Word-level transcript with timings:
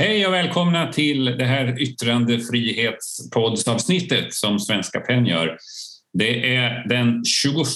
Hej 0.00 0.26
och 0.26 0.32
välkomna 0.32 0.92
till 0.92 1.24
det 1.24 1.44
här 1.44 1.82
yttrandefrihetspoddsavsnittet 1.82 4.34
som 4.34 4.58
Svenska 4.58 5.00
PEN 5.00 5.26
gör. 5.26 5.58
Det 6.12 6.56
är 6.56 6.88
den 6.88 7.24
21 7.24 7.66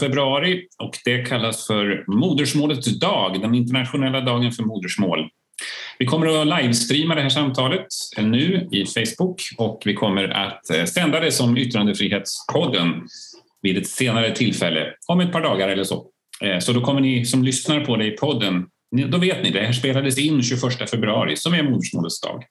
februari 0.00 0.66
och 0.78 0.98
det 1.04 1.24
kallas 1.24 1.66
för 1.66 2.04
Modersmålets 2.06 3.00
dag, 3.00 3.40
den 3.40 3.54
internationella 3.54 4.20
dagen 4.20 4.52
för 4.52 4.62
modersmål. 4.62 5.28
Vi 5.98 6.06
kommer 6.06 6.26
att 6.26 6.62
livestreama 6.62 7.14
det 7.14 7.22
här 7.22 7.28
samtalet 7.28 7.86
nu 8.18 8.68
i 8.72 8.86
Facebook 8.86 9.42
och 9.58 9.82
vi 9.84 9.94
kommer 9.94 10.28
att 10.28 10.70
eh, 10.70 10.84
sända 10.84 11.20
det 11.20 11.32
som 11.32 11.56
Yttrandefrihetspodden 11.56 13.08
vid 13.62 13.78
ett 13.78 13.86
senare 13.86 14.34
tillfälle, 14.34 14.94
om 15.06 15.20
ett 15.20 15.32
par 15.32 15.42
dagar 15.42 15.68
eller 15.68 15.84
så. 15.84 16.06
Eh, 16.40 16.58
så 16.58 16.72
då 16.72 16.80
kommer 16.80 17.00
ni 17.00 17.24
som 17.24 17.44
lyssnar 17.44 17.84
på 17.84 17.96
det 17.96 18.06
i 18.06 18.10
podden 18.10 18.66
då 18.92 19.18
vet 19.18 19.42
ni, 19.42 19.50
det 19.50 19.60
här 19.60 19.72
spelades 19.72 20.18
in 20.18 20.42
21 20.42 20.90
februari 20.90 21.36
som 21.36 21.54
är 21.54 21.62
modersmålets 21.62 22.20
dag. 22.20 22.44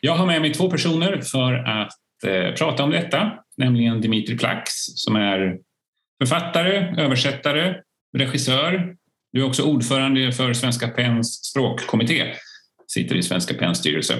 Jag 0.00 0.16
har 0.16 0.26
med 0.26 0.40
mig 0.40 0.54
två 0.54 0.70
personer 0.70 1.20
för 1.20 1.54
att 1.54 1.92
eh, 2.26 2.54
prata 2.54 2.84
om 2.84 2.90
detta, 2.90 3.32
nämligen 3.56 4.00
Dimitri 4.00 4.38
Plax 4.38 4.70
som 4.76 5.16
är 5.16 5.58
författare, 6.22 7.02
översättare, 7.02 7.74
regissör. 8.18 8.94
Du 9.32 9.40
är 9.40 9.46
också 9.46 9.62
ordförande 9.62 10.32
för 10.32 10.52
Svenska 10.52 10.88
PENs 10.88 11.44
språkkommitté, 11.44 12.34
sitter 12.86 13.16
i 13.16 13.22
Svenska 13.22 13.54
PENs 13.54 13.78
styrelse. 13.78 14.14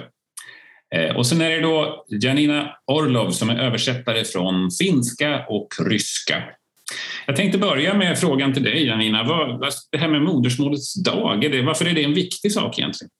Eh, 0.94 1.16
och 1.16 1.26
sen 1.26 1.40
är 1.40 1.50
det 1.50 1.60
då 1.60 2.04
Janina 2.08 2.76
Orlov 2.86 3.30
som 3.30 3.50
är 3.50 3.58
översättare 3.58 4.24
från 4.24 4.70
finska 4.70 5.46
och 5.48 5.68
ryska. 5.80 6.42
Jag 7.26 7.36
tänkte 7.36 7.58
börja 7.58 7.94
med 7.94 8.18
frågan 8.18 8.54
till 8.54 8.62
dig, 8.62 8.86
Janina. 8.86 9.24
Vad, 9.24 9.72
det 9.92 9.98
här 9.98 10.08
med 10.08 10.22
modersmålets 10.22 10.94
dag, 10.94 11.44
är 11.44 11.50
det, 11.50 11.62
varför 11.62 11.84
är 11.84 11.94
det 11.94 12.04
en 12.04 12.14
viktig 12.14 12.52
sak 12.52 12.78
egentligen? 12.78 13.10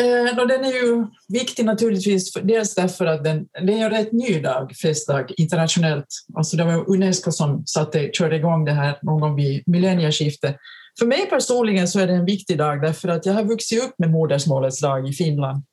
Eh, 0.00 0.46
den 0.46 0.64
är 0.64 0.72
ju 0.72 1.06
viktig 1.28 1.64
naturligtvis, 1.64 2.32
dels 2.42 2.74
därför 2.74 3.06
att 3.06 3.24
den, 3.24 3.46
det 3.62 3.72
är 3.72 3.84
en 3.84 3.90
rätt 3.90 4.12
ny 4.12 4.40
dag, 4.40 4.72
festdag, 4.82 5.26
internationellt. 5.36 6.06
Alltså 6.34 6.56
det 6.56 6.64
var 6.64 6.90
Unesco 6.90 7.32
som 7.32 7.66
satte, 7.66 8.10
körde 8.12 8.36
igång 8.36 8.64
det 8.64 8.72
här 8.72 8.98
någon 9.02 9.20
gång 9.20 9.36
vid 9.36 9.62
millennieskiftet. 9.66 10.56
För 10.98 11.06
mig 11.06 11.26
personligen 11.30 11.88
så 11.88 12.00
är 12.00 12.06
det 12.06 12.12
en 12.12 12.24
viktig 12.24 12.58
dag 12.58 12.82
därför 12.82 13.08
att 13.08 13.26
jag 13.26 13.32
har 13.32 13.44
vuxit 13.44 13.84
upp 13.84 13.94
med 13.98 14.10
modersmålets 14.10 14.80
dag 14.80 15.08
i 15.08 15.12
Finland. 15.12 15.64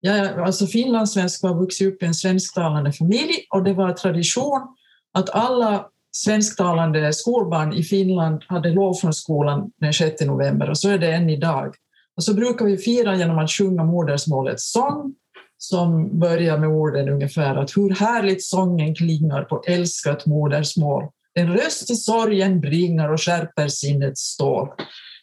Jag, 0.00 0.40
alltså 0.40 0.66
finlandssvensk 0.66 1.42
har 1.42 1.60
vuxit 1.60 1.88
upp 1.88 2.02
i 2.02 2.06
en 2.06 2.14
svensktalande 2.14 2.92
familj 2.92 3.46
och 3.50 3.64
det 3.64 3.72
var 3.72 3.92
tradition 3.92 4.76
att 5.14 5.30
alla 5.30 5.86
svensktalande 6.12 7.12
skolbarn 7.12 7.72
i 7.72 7.82
Finland 7.82 8.42
hade 8.46 8.70
lov 8.70 8.94
från 8.94 9.12
skolan 9.12 9.70
den 9.76 9.92
6 9.92 10.20
november 10.20 10.70
och 10.70 10.78
så 10.78 10.88
är 10.88 10.98
det 10.98 11.12
än 11.12 11.30
idag. 11.30 11.74
Och 12.16 12.24
så 12.24 12.34
brukar 12.34 12.64
vi 12.64 12.76
fira 12.76 13.16
genom 13.16 13.38
att 13.38 13.50
sjunga 13.50 13.84
modersmålets 13.84 14.72
sång 14.72 15.14
som 15.58 16.18
börjar 16.18 16.58
med 16.58 16.68
orden 16.68 17.08
ungefär 17.08 17.56
att 17.56 17.76
hur 17.76 17.90
härligt 17.90 18.44
sången 18.44 18.94
klingar 18.94 19.42
på 19.42 19.62
älskat 19.66 20.26
modersmål. 20.26 21.04
En 21.34 21.52
röst 21.52 21.90
i 21.90 21.94
sorgen 21.94 22.60
bringar 22.60 23.08
och 23.08 23.20
skärper 23.20 23.68
sinnets 23.68 24.20
stål. 24.20 24.68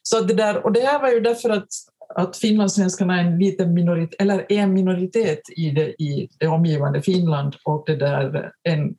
Så 0.04 0.22
det 0.22 0.34
där, 0.34 0.66
och 0.66 0.72
det 0.72 0.80
här 0.80 1.02
var 1.02 1.10
ju 1.10 1.20
därför 1.20 1.50
att, 1.50 1.68
att 2.16 2.38
finlandssvenskarna 2.38 3.22
är 3.22 3.24
en 3.24 3.40
liten 3.40 3.74
minoritet, 3.74 4.22
eller 4.22 4.46
en 4.50 4.74
minoritet 4.74 5.40
i 5.58 5.72
det, 5.72 6.02
i 6.02 6.30
det 6.40 6.48
omgivande 6.48 7.02
Finland 7.02 7.56
och 7.64 7.84
det 7.88 7.96
där 7.96 8.52
en 8.64 8.96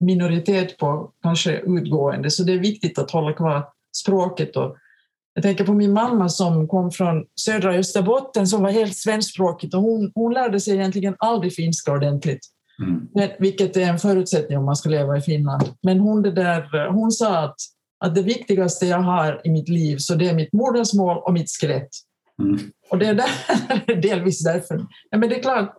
minoritet 0.00 0.78
på 0.78 1.10
kanske 1.22 1.60
utgående, 1.66 2.30
så 2.30 2.42
det 2.42 2.52
är 2.52 2.58
viktigt 2.58 2.98
att 2.98 3.10
hålla 3.10 3.32
kvar 3.32 3.64
språket. 3.96 4.56
Och 4.56 4.76
jag 5.34 5.42
tänker 5.42 5.64
på 5.64 5.72
min 5.72 5.92
mamma 5.92 6.28
som 6.28 6.68
kom 6.68 6.90
från 6.90 7.24
södra 7.40 7.74
Österbotten 7.74 8.46
som 8.46 8.62
var 8.62 8.70
helt 8.70 8.96
svenskspråkigt 8.96 9.74
och 9.74 9.82
hon, 9.82 10.12
hon 10.14 10.34
lärde 10.34 10.60
sig 10.60 10.74
egentligen 10.74 11.14
aldrig 11.18 11.54
finska 11.54 11.92
ordentligt. 11.92 12.40
Mm. 12.82 13.30
Vilket 13.38 13.76
är 13.76 13.88
en 13.88 13.98
förutsättning 13.98 14.58
om 14.58 14.64
man 14.64 14.76
ska 14.76 14.88
leva 14.88 15.16
i 15.16 15.20
Finland. 15.20 15.62
Men 15.82 16.00
hon, 16.00 16.22
det 16.22 16.30
där, 16.30 16.88
hon 16.88 17.10
sa 17.10 17.38
att, 17.38 17.56
att 18.04 18.14
det 18.14 18.22
viktigaste 18.22 18.86
jag 18.86 19.00
har 19.00 19.40
i 19.44 19.50
mitt 19.50 19.68
liv 19.68 19.96
så 19.96 20.14
det 20.14 20.28
är 20.28 20.34
mitt 20.34 20.52
modersmål 20.52 21.18
och 21.18 21.32
mitt 21.32 21.50
skelett. 21.50 21.88
Mm. 22.42 22.58
Och 22.90 22.98
det 22.98 23.06
är 23.06 23.14
där, 23.14 24.00
delvis 24.02 24.44
därför. 24.44 24.86
Ja, 25.10 25.18
men 25.18 25.28
det 25.28 25.36
är 25.36 25.42
klart, 25.42 25.74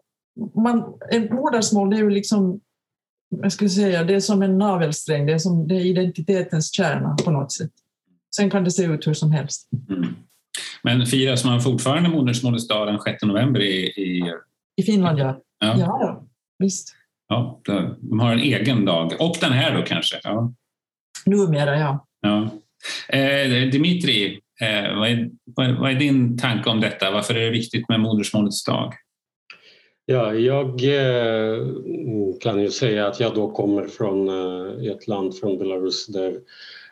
man, 0.56 0.84
ett 1.12 1.31
modersmål 1.31 1.90
det 1.90 1.96
är 1.96 2.03
ju 2.03 2.09
liksom 2.09 2.59
jag 3.31 3.52
skulle 3.52 3.69
säga, 3.69 4.03
det 4.03 4.16
är 4.16 4.19
som 4.19 4.42
en 4.42 4.58
navelsträng, 4.58 5.25
det 5.25 5.34
är, 5.34 5.38
som, 5.38 5.68
det 5.68 5.75
är 5.75 5.86
identitetens 5.86 6.74
kärna 6.74 7.16
på 7.25 7.31
något 7.31 7.52
sätt. 7.52 7.72
Sen 8.36 8.50
kan 8.50 8.64
det 8.64 8.72
se 8.72 8.84
ut 8.84 9.08
hur 9.08 9.14
som 9.14 9.31
helst. 9.31 9.69
Mm. 9.90 10.16
Men 10.84 11.06
firas 11.06 11.46
man 11.46 11.62
fortfarande 11.62 12.09
modersmålets 12.09 12.68
dag 12.68 12.88
den 12.88 13.00
6 13.00 13.24
november 13.24 13.59
i, 13.62 13.86
i... 13.86 14.34
I 14.75 14.84
Finland, 14.84 15.20
ja. 15.20 15.41
Ja, 15.59 15.80
ja 15.80 16.24
visst. 16.59 16.96
Ja, 17.28 17.62
de 18.00 18.20
har 18.20 18.34
en 18.34 18.40
egen 18.40 18.86
dag. 18.86 19.14
Och 19.20 19.36
den 19.41 19.52
här 19.52 19.78
då 19.78 19.84
kanske? 19.84 20.20
Ja. 20.24 20.53
Numera, 21.25 21.80
ja. 21.80 22.08
ja. 22.22 22.50
Eh, 23.18 23.70
Dimitri, 23.70 24.40
eh, 24.62 24.96
vad, 24.96 25.09
är, 25.09 25.30
vad 25.80 25.91
är 25.91 25.96
din 25.96 26.38
tanke 26.38 26.70
om 26.70 26.81
detta? 26.81 27.12
Varför 27.12 27.36
är 27.36 27.46
det 27.46 27.52
viktigt 27.52 27.90
med 27.90 28.00
modersmålets 28.00 28.64
dag? 28.64 28.94
Ja, 30.11 30.33
jag 30.33 30.83
eh, 30.83 31.57
mm, 31.85 32.39
kan 32.39 32.61
ju 32.61 32.72
säga 32.72 33.07
att 33.07 33.19
jag 33.19 33.35
då 33.35 33.51
kommer 33.51 33.88
från 33.88 34.29
eh, 34.29 34.91
ett 34.91 35.07
land, 35.07 35.38
från 35.38 35.57
Belarus, 35.57 36.07
där, 36.07 36.39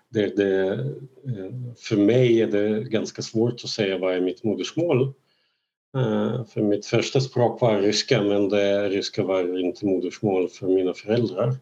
där 0.09 0.33
det, 0.35 0.73
eh, 0.73 1.75
för 1.77 1.97
mig 1.97 2.41
är 2.41 2.47
det 2.47 2.83
ganska 2.83 3.21
svårt 3.21 3.53
att 3.53 3.69
säga 3.69 3.97
vad 3.97 4.15
är 4.15 4.21
mitt 4.21 4.43
modersmål. 4.43 5.13
För 6.53 6.61
mitt 6.61 6.85
första 6.85 7.21
språk 7.21 7.61
var 7.61 7.81
ryska 7.81 8.23
men 8.23 8.49
det 8.49 8.89
ryska 8.89 9.23
var 9.23 9.59
inte 9.59 9.85
modersmål 9.85 10.49
för 10.49 10.67
mina 10.67 10.93
föräldrar. 10.93 11.55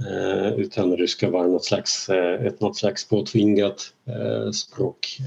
Eh, 0.00 0.54
utan 0.54 0.96
ryska 0.96 1.30
var 1.30 1.48
något 1.48 1.64
slags, 1.64 2.08
eh, 2.08 2.46
ett 2.46 2.60
något 2.60 2.76
slags 2.76 3.08
påtvingat 3.08 3.92
eh, 4.06 4.50
språk. 4.50 5.18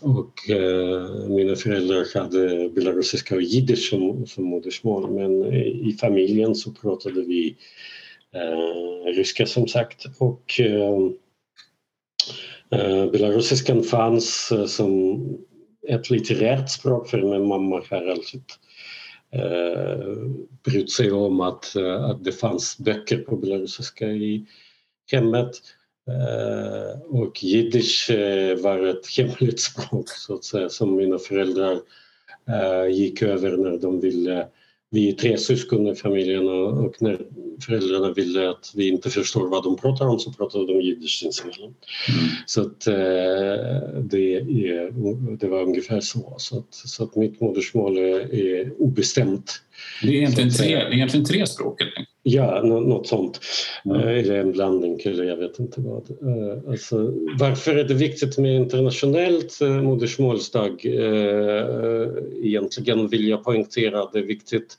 Och 0.00 0.50
eh, 0.50 1.28
mina 1.28 1.56
föräldrar 1.56 2.18
hade 2.18 2.68
belarusiska 2.68 3.34
och 3.34 3.42
jiddisch 3.42 3.88
som, 3.90 4.26
som 4.26 4.44
modersmål 4.44 5.10
men 5.10 5.54
i 5.88 5.96
familjen 6.00 6.54
så 6.54 6.70
pratade 6.70 7.22
vi 7.22 7.56
eh, 8.34 9.12
ryska 9.16 9.46
som 9.46 9.68
sagt 9.68 10.06
och 10.18 10.60
eh, 10.60 11.00
belarusiskan 13.10 13.82
fanns 13.82 14.52
som 14.66 15.18
ett 15.88 16.10
litterärt 16.10 16.70
språk 16.70 17.08
för 17.08 17.22
min 17.22 17.48
mamma 17.48 17.82
har 17.90 18.06
alltid 18.06 18.40
eh, 18.40 18.71
Eh, 19.32 20.16
brytt 20.64 20.90
sig 20.90 21.12
om 21.12 21.40
att, 21.40 21.76
eh, 21.76 22.04
att 22.04 22.24
det 22.24 22.32
fanns 22.32 22.78
böcker 22.78 23.18
på 23.18 23.36
belarusiska 23.36 24.06
i 24.06 24.46
hemmet. 25.12 25.50
Eh, 26.08 27.00
och 27.02 27.44
jiddisch 27.44 28.10
var 28.58 28.86
ett 28.86 29.06
hemligt 29.16 29.60
språk 29.60 30.08
så 30.08 30.34
att 30.34 30.44
säga 30.44 30.68
som 30.68 30.96
mina 30.96 31.18
föräldrar 31.18 31.80
gick 32.90 33.22
över 33.22 33.56
när 33.56 33.78
de 33.78 34.00
ville 34.00 34.46
vi 34.92 35.08
är 35.08 35.12
tre 35.12 35.38
syskon 35.38 35.86
i 35.86 35.94
familjen 35.94 36.48
och 36.48 37.02
när 37.02 37.18
föräldrarna 37.66 38.12
ville 38.12 38.50
att 38.50 38.72
vi 38.74 38.88
inte 38.88 39.10
förstår 39.10 39.48
vad 39.48 39.64
de 39.64 39.76
pratar 39.76 40.06
om 40.06 40.18
så 40.18 40.32
pratade 40.32 40.66
de 40.66 40.80
jiddisch 40.80 41.18
sinsemellan. 41.18 41.74
Mm. 42.08 42.24
Så 42.46 42.60
att 42.60 42.80
det, 44.10 44.34
är, 44.34 44.90
det 45.36 45.48
var 45.48 45.62
ungefär 45.62 46.00
så. 46.00 46.34
Så 46.38 46.58
att, 46.58 46.74
så 46.74 47.04
att 47.04 47.16
mitt 47.16 47.40
modersmål 47.40 47.96
är, 47.96 48.34
är 48.34 48.72
obestämt. 48.82 49.62
Det 50.02 50.08
är 50.08 50.12
egentligen, 50.12 50.50
tre, 50.50 50.76
det 50.76 50.82
är 50.82 50.92
egentligen 50.92 51.26
tre 51.26 51.46
språk? 51.46 51.82
Ja, 52.22 52.62
något 52.62 53.06
sånt. 53.06 53.40
Mm. 53.84 54.00
Eller 54.00 54.38
en 54.38 54.52
blandning 54.52 55.00
jag 55.04 55.36
vet 55.36 55.58
inte 55.58 55.80
vad. 55.80 56.10
Eh, 56.10 56.70
alltså, 56.70 57.12
varför 57.38 57.76
är 57.76 57.84
det 57.84 57.94
viktigt 57.94 58.38
med 58.38 58.56
internationellt 58.56 59.60
eh, 59.60 59.82
modersmålsdag? 59.82 60.84
Eh, 60.84 62.08
egentligen 62.42 63.08
vill 63.08 63.28
jag 63.28 63.44
poängtera 63.44 64.02
att 64.02 64.12
det 64.12 64.18
är 64.18 64.26
viktigt 64.26 64.76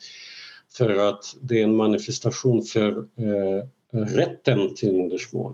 för 0.78 1.10
att 1.10 1.36
det 1.42 1.60
är 1.60 1.64
en 1.64 1.76
manifestation 1.76 2.64
för 2.64 3.06
rätten 3.92 4.76
till 4.76 4.94
modersmål. 4.94 5.54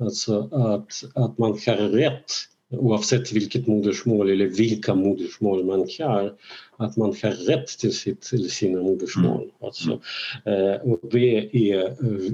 Alltså 0.00 0.48
att, 0.52 1.04
att 1.14 1.38
man 1.38 1.50
har 1.50 1.88
rätt 1.88 2.30
oavsett 2.72 3.32
vilket 3.32 3.66
modersmål 3.66 4.30
eller 4.30 4.46
vilka 4.46 4.94
modersmål 4.94 5.64
man 5.64 5.88
har, 5.98 6.34
att 6.76 6.96
man 6.96 7.08
har 7.22 7.30
rätt 7.30 7.66
till, 7.66 7.96
sitt, 7.96 8.20
till 8.20 8.50
sina 8.50 8.82
modersmål. 8.82 9.42
Mm. 9.42 9.50
Alltså, 9.60 10.00
eh, 10.44 10.90
och 10.92 11.00
det 11.10 11.70
är, 11.70 11.84
eh, 11.84 12.32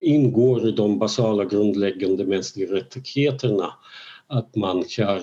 ingår 0.00 0.68
i 0.68 0.72
de 0.72 0.98
basala 0.98 1.44
grundläggande 1.44 2.24
mänskliga 2.24 2.72
rättigheterna 2.72 3.72
att 4.26 4.56
man 4.56 4.76
har 4.76 5.22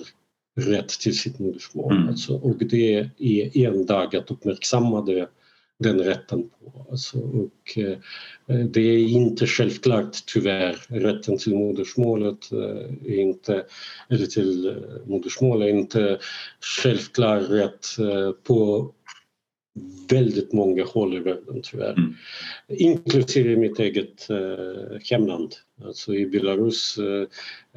rätt 0.56 0.90
till 0.90 1.18
sitt 1.18 1.40
modersmål. 1.40 1.96
Mm. 1.96 2.10
Alltså, 2.10 2.38
och 2.38 2.58
det 2.58 3.10
är 3.20 3.58
en 3.58 3.86
dag 3.86 4.16
att 4.16 4.32
uppmärksamma 4.32 5.02
det 5.02 5.30
den 5.80 6.00
rätten 6.00 6.50
på. 6.50 6.86
Alltså, 6.92 7.20
och, 7.20 7.78
eh, 7.78 7.98
det 8.66 8.82
är 8.82 9.08
inte 9.08 9.48
självklart 9.48 10.26
tyvärr. 10.26 10.78
Rätten 10.88 11.38
till 11.38 11.56
modersmålet 11.56 12.52
är 13.06 13.20
inte, 13.20 13.66
eller 14.10 14.26
till 14.26 14.84
modersmål 15.06 15.62
är 15.62 15.68
inte 15.68 16.20
självklar 16.84 17.40
rätt 17.40 17.86
på 18.44 18.92
väldigt 20.10 20.54
många 20.54 20.84
håll 20.84 21.18
i 21.18 21.20
världen 21.20 21.62
tyvärr. 21.64 21.94
Mm. 21.98 22.16
Inklusive 22.68 23.56
mitt 23.56 23.80
eget 23.80 24.30
eh, 24.30 25.00
hemland. 25.12 25.56
Alltså 25.84 26.16
i 26.16 26.26
Belarus, 26.26 26.98
eh, 26.98 27.28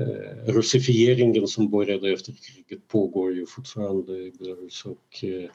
eh, 0.06 0.52
russifieringen 0.52 1.46
som 1.46 1.70
började 1.70 2.12
efter 2.12 2.32
kriget 2.32 2.88
pågår 2.88 3.34
ju 3.34 3.46
fortfarande 3.46 4.12
i 4.12 4.32
Belarus 4.38 4.84
och 4.84 5.24
eh, 5.24 5.44
eh 5.44 5.50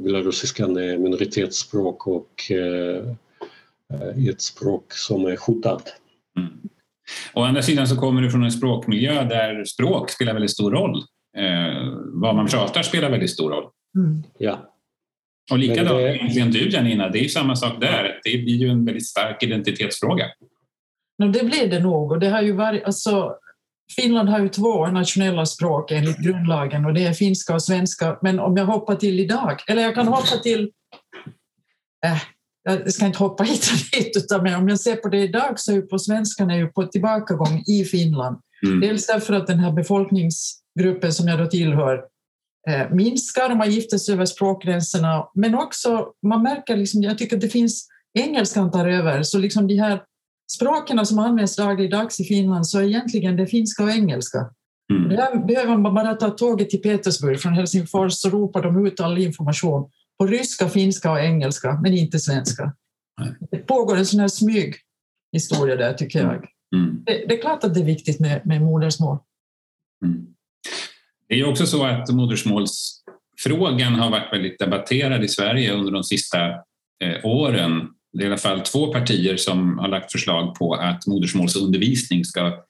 belarusiskan 0.00 0.76
är 0.76 0.98
minoritetsspråk 0.98 2.06
och 2.06 2.50
eh, 2.50 3.04
eh, 3.94 4.28
ett 4.28 4.42
språk 4.42 4.92
som 4.92 5.26
är 5.26 5.36
hotat. 5.46 5.94
Mm. 6.38 6.52
Å 7.34 7.42
andra 7.42 7.62
sidan 7.62 7.88
så 7.88 7.96
kommer 7.96 8.22
du 8.22 8.30
från 8.30 8.44
en 8.44 8.52
språkmiljö 8.52 9.24
där 9.24 9.64
språk 9.64 10.10
spelar 10.10 10.32
väldigt 10.32 10.50
stor 10.50 10.70
roll. 10.70 10.98
Eh, 11.36 11.92
vad 12.12 12.34
man 12.34 12.46
pratar 12.46 12.82
spelar 12.82 13.10
väldigt 13.10 13.30
stor 13.30 13.50
roll. 13.50 13.64
Mm. 13.96 14.22
Ja. 14.38 14.74
Och 15.50 15.58
likadant 15.58 15.88
det... 15.88 16.16
egentligen 16.16 16.50
du 16.50 16.68
Janina, 16.68 17.08
det 17.08 17.24
är 17.24 17.28
samma 17.28 17.56
sak 17.56 17.80
där. 17.80 18.20
Det 18.24 18.38
blir 18.38 18.56
ju 18.56 18.68
en 18.68 18.84
väldigt 18.84 19.06
stark 19.06 19.42
identitetsfråga. 19.42 20.26
No, 21.18 21.28
det 21.28 21.44
blir 21.44 21.70
det 21.70 21.80
nog. 21.80 22.12
Och 22.12 22.18
det 22.18 22.28
har 22.28 22.42
ju 22.42 22.52
varit, 22.52 22.84
alltså, 22.84 23.36
Finland 23.96 24.28
har 24.28 24.40
ju 24.40 24.48
två 24.48 24.86
nationella 24.86 25.46
språk 25.46 25.90
enligt 25.90 26.18
grundlagen 26.18 26.84
och 26.84 26.94
det 26.94 27.04
är 27.04 27.12
finska 27.12 27.54
och 27.54 27.62
svenska. 27.62 28.18
Men 28.22 28.40
om 28.40 28.56
jag 28.56 28.66
hoppar 28.66 28.94
till 28.94 29.20
idag, 29.20 29.62
eller 29.66 29.82
jag 29.82 29.94
kan 29.94 30.08
hoppa 30.08 30.36
till... 30.42 30.70
Äh, 32.06 32.22
jag 32.62 32.92
ska 32.92 33.06
inte 33.06 33.18
hoppa 33.18 33.42
hit 33.44 33.70
och 33.72 33.98
dit, 33.98 34.16
utan 34.16 34.54
om 34.54 34.68
jag 34.68 34.80
ser 34.80 34.96
på 34.96 35.08
det 35.08 35.18
idag 35.18 35.60
så 35.60 35.72
är 35.72 35.76
ju 35.76 35.82
på 35.82 35.98
svenskan 35.98 36.50
är 36.50 36.56
ju 36.56 36.66
på 36.66 36.86
tillbakagång 36.86 37.62
i 37.66 37.84
Finland. 37.84 38.36
Mm. 38.66 38.80
Dels 38.80 39.06
därför 39.06 39.34
att 39.34 39.46
den 39.46 39.58
här 39.58 39.72
befolkningsgruppen 39.72 41.12
som 41.12 41.28
jag 41.28 41.38
då 41.38 41.46
tillhör 41.46 42.04
Eh, 42.68 42.90
minskar 42.90 43.54
man 43.54 43.70
gifter 43.70 43.98
sig 43.98 44.14
över 44.14 44.24
språkgränserna. 44.24 45.28
Men 45.34 45.54
också, 45.54 46.06
man 46.26 46.42
märker, 46.42 46.76
liksom, 46.76 47.02
jag 47.02 47.18
tycker 47.18 47.36
att 47.36 47.42
det 47.42 47.48
finns 47.48 47.88
engelskan 48.18 48.70
tar 48.70 48.88
över, 48.88 49.22
så 49.22 49.38
liksom 49.38 49.66
de 49.66 49.76
här 49.76 50.02
språken 50.52 51.06
som 51.06 51.18
används 51.18 51.56
dagligdags 51.56 52.20
i 52.20 52.24
Finland 52.24 52.66
så 52.66 52.78
är 52.78 52.82
egentligen 52.82 53.36
det 53.36 53.46
finska 53.46 53.84
och 53.84 53.90
engelska. 53.90 54.50
Mm. 54.92 55.08
Där 55.08 55.46
behöver 55.46 55.76
man 55.76 55.94
bara 55.94 56.14
ta 56.14 56.30
tåget 56.30 56.70
till 56.70 56.82
Petersburg 56.82 57.40
från 57.40 57.52
Helsingfors 57.52 58.12
så 58.12 58.30
ropar 58.30 58.62
de 58.62 58.86
ut 58.86 59.00
all 59.00 59.18
information 59.18 59.90
på 60.18 60.26
ryska, 60.26 60.68
finska 60.68 61.10
och 61.12 61.20
engelska, 61.20 61.80
men 61.82 61.92
inte 61.92 62.18
svenska. 62.18 62.72
Nej. 63.20 63.34
Det 63.50 63.58
pågår 63.58 63.96
en 63.96 64.06
sån 64.06 64.20
här 64.20 64.28
smyghistoria 64.28 65.76
där, 65.76 65.92
tycker 65.92 66.18
jag. 66.18 66.46
Mm. 66.76 67.02
Det, 67.06 67.24
det, 67.28 67.34
är 67.34 67.40
klart 67.40 67.64
att 67.64 67.74
det 67.74 67.80
är 67.80 67.84
viktigt 67.84 68.20
med, 68.20 68.46
med 68.46 68.62
modersmål. 68.62 69.18
Mm. 70.04 70.26
Det 71.28 71.40
är 71.40 71.48
också 71.48 71.66
så 71.66 71.84
att 71.84 72.10
modersmålsfrågan 72.10 73.94
har 73.94 74.10
varit 74.10 74.32
väldigt 74.32 74.58
debatterad 74.58 75.24
i 75.24 75.28
Sverige 75.28 75.72
under 75.72 75.92
de 75.92 76.04
sista 76.04 76.48
eh, 77.04 77.24
åren. 77.24 77.88
Det 78.12 78.22
är 78.22 78.24
i 78.24 78.26
alla 78.26 78.38
fall 78.38 78.60
två 78.60 78.92
partier 78.92 79.36
som 79.36 79.78
har 79.78 79.88
lagt 79.88 80.12
förslag 80.12 80.54
på 80.54 80.74
att 80.74 81.06
modersmålsundervisning 81.06 82.24
ska 82.24 82.64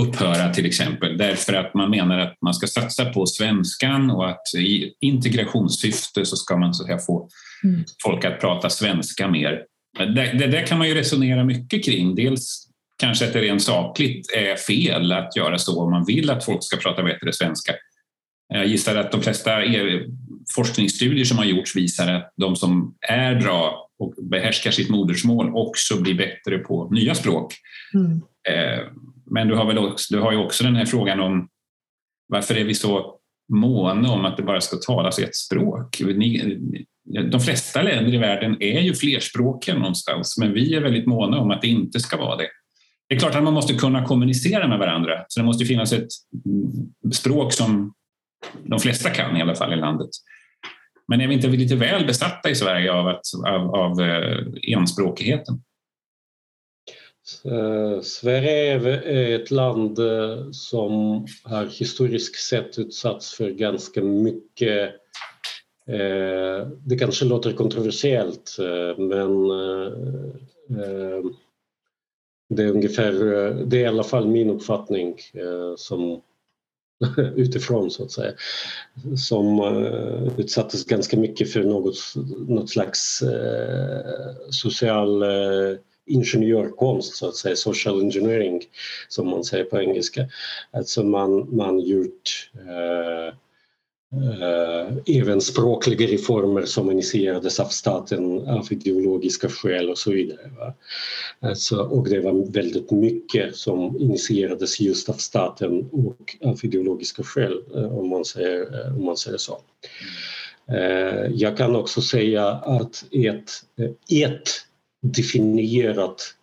upphöra 0.00 0.54
till 0.54 0.66
exempel 0.66 1.18
därför 1.18 1.52
att 1.52 1.74
man 1.74 1.90
menar 1.90 2.18
att 2.18 2.36
man 2.42 2.54
ska 2.54 2.66
satsa 2.66 3.04
på 3.04 3.26
svenskan 3.26 4.10
och 4.10 4.28
att 4.28 4.54
i 4.58 4.92
integrationssyfte 5.00 6.24
så 6.24 6.36
ska 6.36 6.56
man 6.56 6.74
så 6.74 6.92
att 6.92 7.06
få 7.06 7.28
mm. 7.64 7.84
folk 8.02 8.24
att 8.24 8.40
prata 8.40 8.70
svenska 8.70 9.28
mer. 9.28 9.62
Det, 9.98 10.38
det 10.38 10.46
där 10.46 10.66
kan 10.66 10.78
man 10.78 10.88
ju 10.88 10.94
resonera 10.94 11.44
mycket 11.44 11.84
kring. 11.84 12.14
Dels 12.14 12.68
kanske 12.98 13.26
att 13.26 13.32
det 13.32 13.40
rent 13.40 13.62
sakligt 13.62 14.32
är 14.36 14.56
fel 14.56 15.12
att 15.12 15.36
göra 15.36 15.58
så 15.58 15.82
om 15.82 15.90
man 15.90 16.04
vill 16.04 16.30
att 16.30 16.44
folk 16.44 16.64
ska 16.64 16.76
prata 16.76 17.02
bättre 17.02 17.32
svenska. 17.32 17.72
Jag 18.48 18.66
gissar 18.66 18.96
att 18.96 19.12
de 19.12 19.22
flesta 19.22 19.64
forskningsstudier 20.54 21.24
som 21.24 21.38
har 21.38 21.44
gjorts 21.44 21.76
visar 21.76 22.12
att 22.12 22.32
de 22.36 22.56
som 22.56 22.94
är 23.08 23.40
bra 23.40 23.88
och 23.98 24.14
behärskar 24.30 24.70
sitt 24.70 24.90
modersmål 24.90 25.52
också 25.54 26.00
blir 26.00 26.14
bättre 26.14 26.58
på 26.58 26.88
nya 26.90 27.14
språk. 27.14 27.54
Mm. 27.94 28.22
Eh, 28.48 28.86
men 29.30 29.48
du 29.48 29.54
har, 29.54 29.66
väl 29.66 29.78
också, 29.78 30.14
du 30.14 30.20
har 30.20 30.32
ju 30.32 30.38
också 30.38 30.64
den 30.64 30.76
här 30.76 30.84
frågan 30.84 31.20
om 31.20 31.48
varför 32.28 32.56
är 32.56 32.64
vi 32.64 32.74
så 32.74 33.18
måna 33.52 34.12
om 34.12 34.24
att 34.24 34.36
det 34.36 34.42
bara 34.42 34.60
ska 34.60 34.76
talas 34.76 35.18
ett 35.18 35.36
språk? 35.36 36.02
De 37.30 37.40
flesta 37.40 37.82
länder 37.82 38.14
i 38.14 38.18
världen 38.18 38.62
är 38.62 38.80
ju 38.80 38.94
flerspråkiga 38.94 39.74
någonstans, 39.74 40.38
men 40.38 40.52
vi 40.52 40.74
är 40.74 40.80
väldigt 40.80 41.06
måna 41.06 41.38
om 41.38 41.50
att 41.50 41.62
det 41.62 41.68
inte 41.68 42.00
ska 42.00 42.16
vara 42.16 42.36
det. 42.36 42.48
Det 43.08 43.14
är 43.14 43.18
klart 43.18 43.34
att 43.34 43.42
man 43.42 43.54
måste 43.54 43.74
kunna 43.74 44.04
kommunicera 44.04 44.68
med 44.68 44.78
varandra, 44.78 45.24
så 45.28 45.40
det 45.40 45.46
måste 45.46 45.64
finnas 45.64 45.92
ett 45.92 46.08
språk 47.12 47.52
som 47.52 47.94
de 48.62 48.78
flesta 48.78 49.10
kan 49.10 49.36
i 49.36 49.42
alla 49.42 49.54
fall 49.54 49.72
i 49.72 49.76
landet. 49.76 50.10
Men 51.08 51.20
är 51.20 51.28
vi 51.28 51.34
inte 51.34 51.48
lite 51.48 51.76
väl 51.76 52.06
besatta 52.06 52.50
i 52.50 52.54
Sverige 52.54 52.92
av, 52.92 53.08
att, 53.08 53.26
av, 53.46 53.74
av 53.74 54.00
eh, 54.00 54.38
enspråkigheten? 54.62 55.62
Eh, 57.44 58.00
Sverige 58.00 58.72
är 59.04 59.40
ett 59.40 59.50
land 59.50 59.98
eh, 59.98 60.50
som 60.50 61.26
har 61.44 61.66
historiskt 61.66 62.36
sett 62.36 62.78
utsatts 62.78 63.34
för 63.34 63.50
ganska 63.50 64.02
mycket 64.02 65.00
det 66.84 66.98
kanske 66.98 67.24
låter 67.24 67.52
kontroversiellt 67.52 68.56
men 68.98 69.48
det 72.48 72.62
är 72.62 72.70
ungefär, 72.70 73.12
det 73.66 73.76
är 73.76 73.80
i 73.80 73.86
alla 73.86 74.04
fall 74.04 74.26
min 74.26 74.50
uppfattning 74.50 75.16
som 75.76 76.22
utifrån 77.36 77.90
så 77.90 78.04
att 78.04 78.10
säga 78.10 78.32
som 79.16 79.60
uh, 79.60 80.40
utsattes 80.40 80.84
ganska 80.84 81.16
mycket 81.16 81.52
för 81.52 81.62
något, 81.62 81.96
något 82.48 82.70
slags 82.70 83.22
uh, 83.22 84.50
social 84.50 85.22
uh, 85.22 85.76
ingenjörkonst 86.06 87.16
så 87.16 87.28
att 87.28 87.36
säga, 87.36 87.56
social 87.56 88.00
engineering 88.00 88.62
som 89.08 89.28
man 89.30 89.44
säger 89.44 89.64
på 89.64 89.80
engelska. 89.80 90.26
Alltså 90.70 91.02
man, 91.02 91.56
man 91.56 91.80
gjort 91.80 92.50
Eh, 92.54 93.34
Eh, 94.22 95.16
även 95.16 95.40
språkliga 95.40 96.06
reformer 96.06 96.64
som 96.64 96.90
initierades 96.90 97.60
av 97.60 97.68
staten 97.68 98.48
av 98.48 98.72
ideologiska 98.72 99.48
skäl 99.48 99.90
och 99.90 99.98
så 99.98 100.12
vidare. 100.12 100.50
Va? 100.58 100.74
Alltså, 101.40 101.82
och 101.82 102.08
det 102.08 102.20
var 102.20 102.52
väldigt 102.52 102.90
mycket 102.90 103.56
som 103.56 104.00
initierades 104.00 104.80
just 104.80 105.08
av 105.08 105.14
staten 105.14 105.88
och 105.92 106.36
av 106.44 106.58
ideologiska 106.62 107.22
skäl 107.22 107.64
eh, 107.74 107.98
om 107.98 108.08
man 108.08 108.24
säger, 108.24 108.86
eh, 108.86 108.96
om 108.96 109.04
man 109.04 109.16
säger 109.16 109.38
så. 109.38 109.60
Jag 111.30 111.56
kan 111.56 111.76
också 111.76 112.00
säga 112.00 112.46
att 112.48 113.04
ett, 113.12 113.50
ett 114.10 114.48
definierat, 115.02 116.34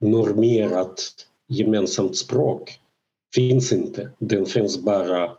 normerat 0.00 1.10
gemensamt 1.48 2.16
språk 2.16 2.80
finns 3.34 3.72
inte. 3.72 4.10
Den 4.18 4.46
finns 4.46 4.78
bara 4.78 5.30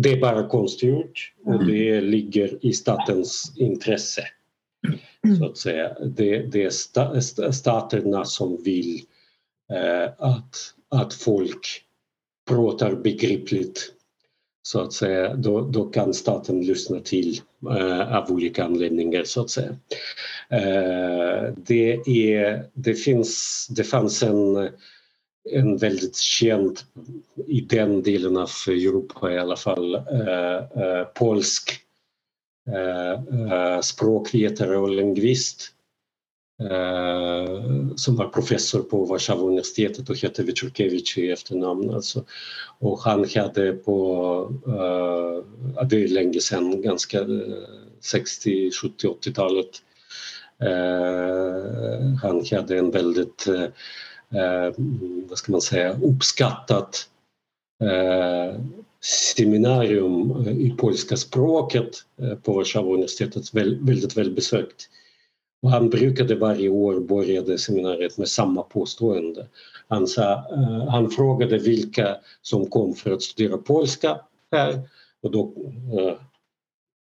det 0.00 0.12
är 0.12 0.20
bara 0.20 0.48
konstgjort 0.48 1.32
och 1.44 1.54
mm. 1.54 1.66
det 1.66 2.00
ligger 2.00 2.66
i 2.66 2.72
statens 2.72 3.52
intresse. 3.56 4.22
Så 5.38 5.46
att 5.46 5.56
säga. 5.56 5.96
Det, 6.06 6.38
det 6.38 6.64
är 6.64 7.50
staterna 7.50 8.24
som 8.24 8.62
vill 8.62 9.02
eh, 9.72 10.10
att, 10.18 10.56
att 10.88 11.14
folk 11.14 11.66
pratar 12.48 12.94
begripligt 12.94 13.92
så 14.62 14.80
att 14.80 14.92
säga, 14.92 15.34
då, 15.34 15.60
då 15.60 15.84
kan 15.84 16.14
staten 16.14 16.60
lyssna 16.60 17.00
till 17.00 17.40
eh, 17.70 18.16
av 18.16 18.32
olika 18.32 18.64
anledningar 18.64 19.24
så 19.24 19.40
att 19.40 19.50
säga. 19.50 19.76
Eh, 20.50 21.54
det, 21.56 21.92
är, 22.06 22.64
det, 22.74 22.94
finns, 22.94 23.66
det 23.70 23.84
fanns 23.84 24.22
en 24.22 24.68
en 25.52 25.76
väldigt 25.76 26.16
känd 26.16 26.78
i 27.46 27.60
den 27.60 28.02
delen 28.02 28.36
av 28.36 28.50
Europa 28.66 29.32
i 29.32 29.38
alla 29.38 29.56
fall 29.56 29.94
eh, 29.94 30.82
eh, 30.82 31.04
polsk 31.14 31.80
eh, 32.68 33.12
eh 33.52 33.80
språkvetare 33.80 34.76
och 34.76 34.90
lingvist 34.90 35.72
eh, 36.60 37.94
som 37.96 38.16
var 38.16 38.28
professor 38.28 38.82
på 38.82 39.04
Warszawa 39.04 39.42
universitetet 39.42 40.10
och 40.10 40.16
hette 40.16 40.42
Wyczurkiewicz 40.42 41.18
i 41.18 41.30
efternamn. 41.30 41.90
Alltså. 41.90 42.24
Och 42.78 43.00
han 43.00 43.24
hade 43.34 43.72
på, 43.72 44.52
eh, 44.66 45.86
det 45.86 46.04
är 46.04 46.08
länge 46.08 46.40
sedan, 46.40 46.82
ganska 46.82 47.26
60, 48.00 48.70
70, 48.70 49.08
80-talet. 49.08 49.82
Han 52.22 52.44
hade 52.50 52.78
en 52.78 52.90
väldigt 52.90 53.46
eh, 53.48 53.64
Eh, 54.34 54.74
vad 55.28 55.38
ska 55.38 55.52
man 55.52 55.60
säga, 55.60 55.98
uppskattat 56.02 57.08
eh, 57.82 58.60
seminarium 59.34 60.46
eh, 60.46 60.52
i 60.52 60.74
polska 60.78 61.16
språket 61.16 61.90
eh, 62.22 62.34
på 62.34 62.52
Warszawa 62.52 62.94
universitetet, 62.94 63.54
väldigt 63.54 64.16
välbesökt. 64.16 64.88
Och 65.62 65.70
han 65.70 65.90
brukade 65.90 66.34
varje 66.34 66.68
år 66.68 67.00
börja 67.00 67.58
seminariet 67.58 68.18
med 68.18 68.28
samma 68.28 68.62
påstående. 68.62 69.46
Han, 69.88 70.06
sa, 70.06 70.44
han 70.90 71.10
frågade 71.10 71.58
vilka 71.58 72.16
som 72.42 72.66
kom 72.66 72.94
för 72.94 73.10
att 73.10 73.22
studera 73.22 73.58
polska 73.58 74.20
här 74.52 74.80
och 75.22 75.30
då 75.30 75.52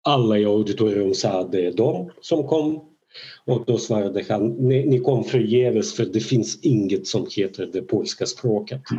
alla 0.02 0.38
i 0.38 0.45
auditorium 0.45 1.14
sa 1.14 1.40
att 1.40 1.52
det 1.52 1.66
är 1.66 1.73
de 1.73 2.11
som 2.21 2.49
kom 2.49 2.96
och 3.45 3.65
då 3.67 3.79
svarade 3.79 4.25
han, 4.29 4.49
ni, 4.49 4.87
ni 4.87 5.01
kom 5.01 5.25
förgäves 5.25 5.95
för 5.95 6.07
det 6.07 6.21
finns 6.21 6.61
inget 6.63 7.07
som 7.07 7.27
heter 7.31 7.67
det 7.73 7.83
polska 7.83 8.27
språket. 8.27 8.83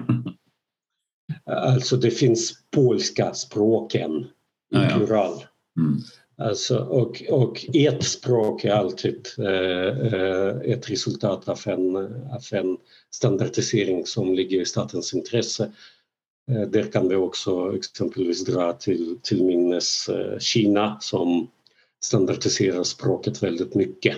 Alltså 1.45 1.97
det 1.97 2.11
finns 2.11 2.53
polska 2.71 3.33
språken 3.33 4.11
i 4.75 4.93
plural. 4.93 5.43
Mm. 5.77 5.99
Alltså, 6.37 6.77
och, 6.77 7.23
och 7.29 7.65
ett 7.73 8.03
språk 8.03 8.65
är 8.65 8.71
alltid 8.71 9.27
eh, 9.37 10.71
ett 10.71 10.89
resultat 10.89 11.49
av 11.49 11.59
en, 11.65 11.95
av 11.95 12.43
en 12.51 12.77
standardisering 13.11 14.05
som 14.05 14.33
ligger 14.33 14.61
i 14.61 14.65
statens 14.65 15.13
intresse. 15.13 15.71
Eh, 16.51 16.61
där 16.61 16.91
kan 16.91 17.09
vi 17.09 17.15
också 17.15 17.75
exempelvis 17.75 18.45
dra 18.45 18.73
till, 18.73 19.17
till 19.21 19.43
minnes 19.43 20.09
eh, 20.09 20.39
Kina 20.39 20.97
som 20.99 21.47
standardiserar 22.03 22.83
språket 22.83 23.43
väldigt 23.43 23.75
mycket. 23.75 24.17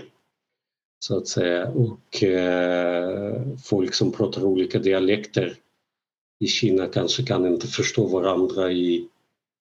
Så 1.05 1.17
att 1.17 1.27
säga. 1.27 1.67
Och 1.67 2.23
eh, 2.23 3.41
folk 3.63 3.93
som 3.93 4.11
pratar 4.11 4.43
olika 4.43 4.79
dialekter 4.79 5.55
i 6.39 6.47
Kina 6.47 6.87
kanske 6.87 7.23
kan 7.23 7.45
inte 7.45 7.67
förstå 7.67 8.07
varandra 8.07 8.71
i 8.71 9.07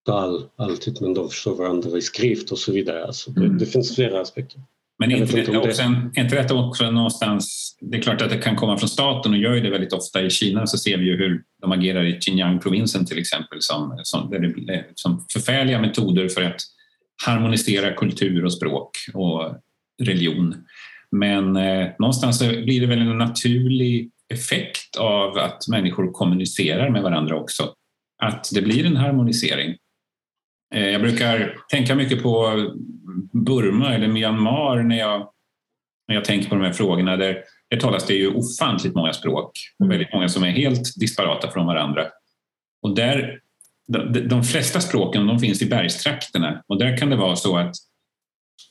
tal 0.06 0.48
alltid 0.56 1.02
men 1.02 1.14
de 1.14 1.28
förstår 1.28 1.54
varandra 1.54 1.98
i 1.98 2.02
skrift 2.02 2.52
och 2.52 2.58
så 2.58 2.72
vidare. 2.72 3.04
Alltså 3.04 3.30
det, 3.30 3.44
mm. 3.44 3.58
det 3.58 3.66
finns 3.66 3.94
flera 3.94 4.20
aspekter. 4.20 4.60
Men 4.98 5.10
inte, 5.10 5.36
det 5.36 5.58
också 5.58 5.82
en, 5.82 6.12
inte 6.16 6.36
detta 6.36 6.54
också 6.54 6.90
någonstans, 6.90 7.76
det 7.80 7.96
är 7.96 8.02
klart 8.02 8.22
att 8.22 8.30
det 8.30 8.38
kan 8.38 8.56
komma 8.56 8.78
från 8.78 8.88
staten 8.88 9.32
och 9.32 9.38
gör 9.38 9.54
ju 9.54 9.60
det 9.60 9.70
väldigt 9.70 9.92
ofta. 9.92 10.22
I 10.22 10.30
Kina 10.30 10.66
så 10.66 10.78
ser 10.78 10.98
vi 10.98 11.04
ju 11.04 11.16
hur 11.16 11.42
de 11.60 11.72
agerar 11.72 12.04
i 12.04 12.20
Xinjiang-provinsen 12.20 13.06
till 13.06 13.18
exempel 13.18 13.58
som, 13.60 14.00
som, 14.02 14.54
som 14.94 15.24
förfärliga 15.32 15.80
metoder 15.80 16.28
för 16.28 16.42
att 16.42 16.60
harmonisera 17.26 17.94
kultur 17.94 18.44
och 18.44 18.52
språk 18.52 18.90
och 19.14 19.54
religion. 20.02 20.54
Men 21.10 21.56
eh, 21.56 21.88
någonstans 21.98 22.38
blir 22.38 22.80
det 22.80 22.86
väl 22.86 23.00
en 23.00 23.18
naturlig 23.18 24.10
effekt 24.28 24.96
av 24.96 25.38
att 25.38 25.68
människor 25.68 26.12
kommunicerar 26.12 26.90
med 26.90 27.02
varandra 27.02 27.36
också. 27.36 27.74
Att 28.22 28.50
det 28.54 28.62
blir 28.62 28.86
en 28.86 28.96
harmonisering. 28.96 29.76
Eh, 30.74 30.88
jag 30.88 31.00
brukar 31.00 31.56
tänka 31.70 31.94
mycket 31.94 32.22
på 32.22 32.52
Burma 33.32 33.94
eller 33.94 34.08
Myanmar 34.08 34.82
när 34.82 34.98
jag, 34.98 35.30
när 36.08 36.14
jag 36.14 36.24
tänker 36.24 36.48
på 36.48 36.54
de 36.54 36.64
här 36.64 36.72
frågorna. 36.72 37.16
Där, 37.16 37.42
där 37.70 37.80
talas 37.80 38.06
det 38.06 38.14
ju 38.14 38.34
ofantligt 38.34 38.94
många 38.94 39.12
språk 39.12 39.50
och 39.78 39.90
väldigt 39.90 40.12
många 40.12 40.28
som 40.28 40.44
är 40.44 40.50
helt 40.50 41.00
disparata 41.00 41.50
från 41.50 41.66
varandra. 41.66 42.06
Och 42.82 42.94
där, 42.94 43.40
de, 43.88 44.28
de 44.28 44.44
flesta 44.44 44.80
språken 44.80 45.26
de 45.26 45.38
finns 45.38 45.62
i 45.62 45.66
bergstrakterna 45.66 46.62
och 46.66 46.78
där 46.78 46.96
kan 46.96 47.10
det 47.10 47.16
vara 47.16 47.36
så 47.36 47.56
att 47.56 47.74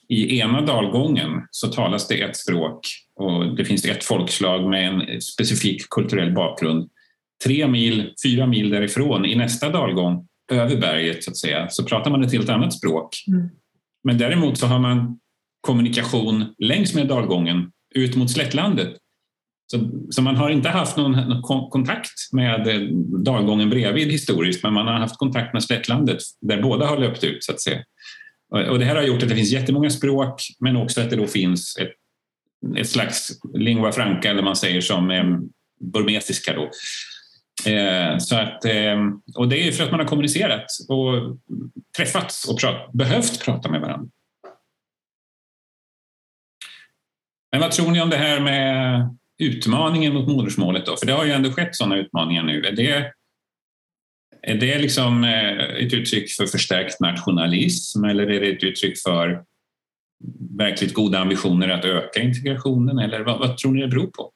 i 0.10 0.40
ena 0.40 0.62
dalgången 0.62 1.30
så 1.52 1.68
talas 1.68 2.08
det 2.08 2.22
ett 2.22 2.38
språk 2.38 2.80
och 3.16 3.56
det 3.56 3.66
finns 3.66 3.86
ett 3.86 4.04
folkslag 4.04 4.70
med 4.70 4.88
en 4.88 5.22
specifik 5.22 5.90
kulturell 5.90 6.34
bakgrund. 6.34 6.90
Tre 7.44 7.68
mil, 7.68 8.14
fyra 8.24 8.48
mil 8.48 8.70
därifrån 8.70 9.26
i 9.26 9.36
nästa 9.36 9.70
dalgång 9.70 10.28
över 10.52 10.78
berget 10.78 11.24
så 11.24 11.32
att 11.32 11.38
säga 11.38 11.70
så 11.70 11.84
pratar 11.84 12.12
man 12.12 12.24
ett 12.24 12.32
helt 12.32 12.50
annat 12.50 12.74
språk. 12.74 13.10
Mm. 13.28 13.50
Men 14.04 14.18
däremot 14.18 14.58
så 14.58 14.68
har 14.68 14.80
man 14.80 15.20
kommunikation 15.62 16.56
längs 16.58 16.96
med 16.96 17.08
dalgången 17.08 17.72
ut 17.96 18.16
mot 18.16 18.32
slättlandet. 18.32 18.98
Så, 19.72 19.90
så 20.10 20.22
man 20.22 20.36
har 20.36 20.50
inte 20.50 20.70
haft 20.70 20.98
någon, 20.98 21.12
någon, 21.12 21.70
kontakt 21.70 22.14
med 22.32 22.68
eh, 22.68 22.82
dalgången 23.24 23.70
bredvid 23.70 24.12
historiskt 24.12 24.64
men 24.64 24.74
man 24.74 24.88
har 24.88 24.94
haft 24.94 25.18
kontakt 25.18 25.54
med 25.54 25.64
slättlandet 25.64 26.18
där 26.42 26.62
båda 26.62 26.86
har 26.86 26.98
löpt 26.98 27.24
ut 27.24 27.44
så 27.44 27.52
att 27.52 27.62
säga. 27.62 27.84
Och 28.70 28.80
det 28.80 28.86
här 28.86 28.96
har 28.96 29.04
gjort 29.04 29.24
att 29.24 29.30
det 29.30 29.36
finns 29.36 29.52
jättemånga 29.52 29.90
språk 29.90 30.42
men 30.60 30.78
också 30.78 31.02
att 31.02 31.10
det 31.10 31.16
då 31.16 31.28
finns 31.28 31.78
ett, 31.78 31.92
ett 32.78 32.90
slags 32.90 33.40
lingua 33.54 33.92
franca 33.92 34.30
eller 34.30 34.44
man 34.44 34.56
säger 34.56 34.82
som 34.82 35.12
eh, 35.12 35.24
burmesiska 35.94 36.54
då. 36.54 36.70
Eh, 37.72 38.18
så 38.18 38.36
att, 38.36 38.66
eh, 38.66 38.98
och 39.36 39.48
det 39.48 39.68
är 39.68 39.72
för 39.72 39.84
att 39.84 39.92
man 39.92 40.00
har 40.00 40.08
kommunicerat 40.08 40.66
och 40.90 41.38
träffats 41.98 42.50
och 42.50 42.60
prat, 42.60 42.94
behövt 42.94 43.46
prata 43.46 43.70
med 43.70 43.82
varandra. 43.82 44.10
Men 47.52 47.62
vad 47.62 47.72
tror 47.72 47.92
ni 47.92 48.02
om 48.02 48.10
det 48.10 48.18
här 48.18 48.40
med 48.40 49.18
utmaningen 49.40 50.14
mot 50.14 50.28
modersmålet? 50.28 50.86
Då? 50.86 50.98
För 50.98 51.06
det 51.06 51.14
har 51.14 51.26
ju 51.26 51.32
ändå 51.32 51.52
skett 51.52 51.76
sådana 51.76 51.98
utmaningar 51.98 52.44
nu. 52.44 52.64
Är 52.64 52.72
det, 52.72 53.12
är 54.42 54.56
det 54.56 54.80
liksom 54.80 55.24
eh, 55.24 55.86
ett 55.86 55.94
uttryck 55.94 56.32
för 56.32 56.46
förstärkt 56.46 57.00
nationalism 57.00 58.04
eller 58.04 58.32
är 58.32 58.40
det 58.40 58.50
ett 58.50 58.64
uttryck 58.64 58.98
för 59.06 59.44
verkligt 60.58 60.94
goda 60.94 61.20
ambitioner 61.20 61.70
att 61.70 61.86
öka 61.86 62.22
integrationen? 62.22 63.00
Eller 63.00 63.20
vad, 63.20 63.40
vad 63.40 63.58
tror 63.58 63.72
ni 63.72 63.82
det 63.82 63.88
beror 63.88 64.08
på? 64.08 64.32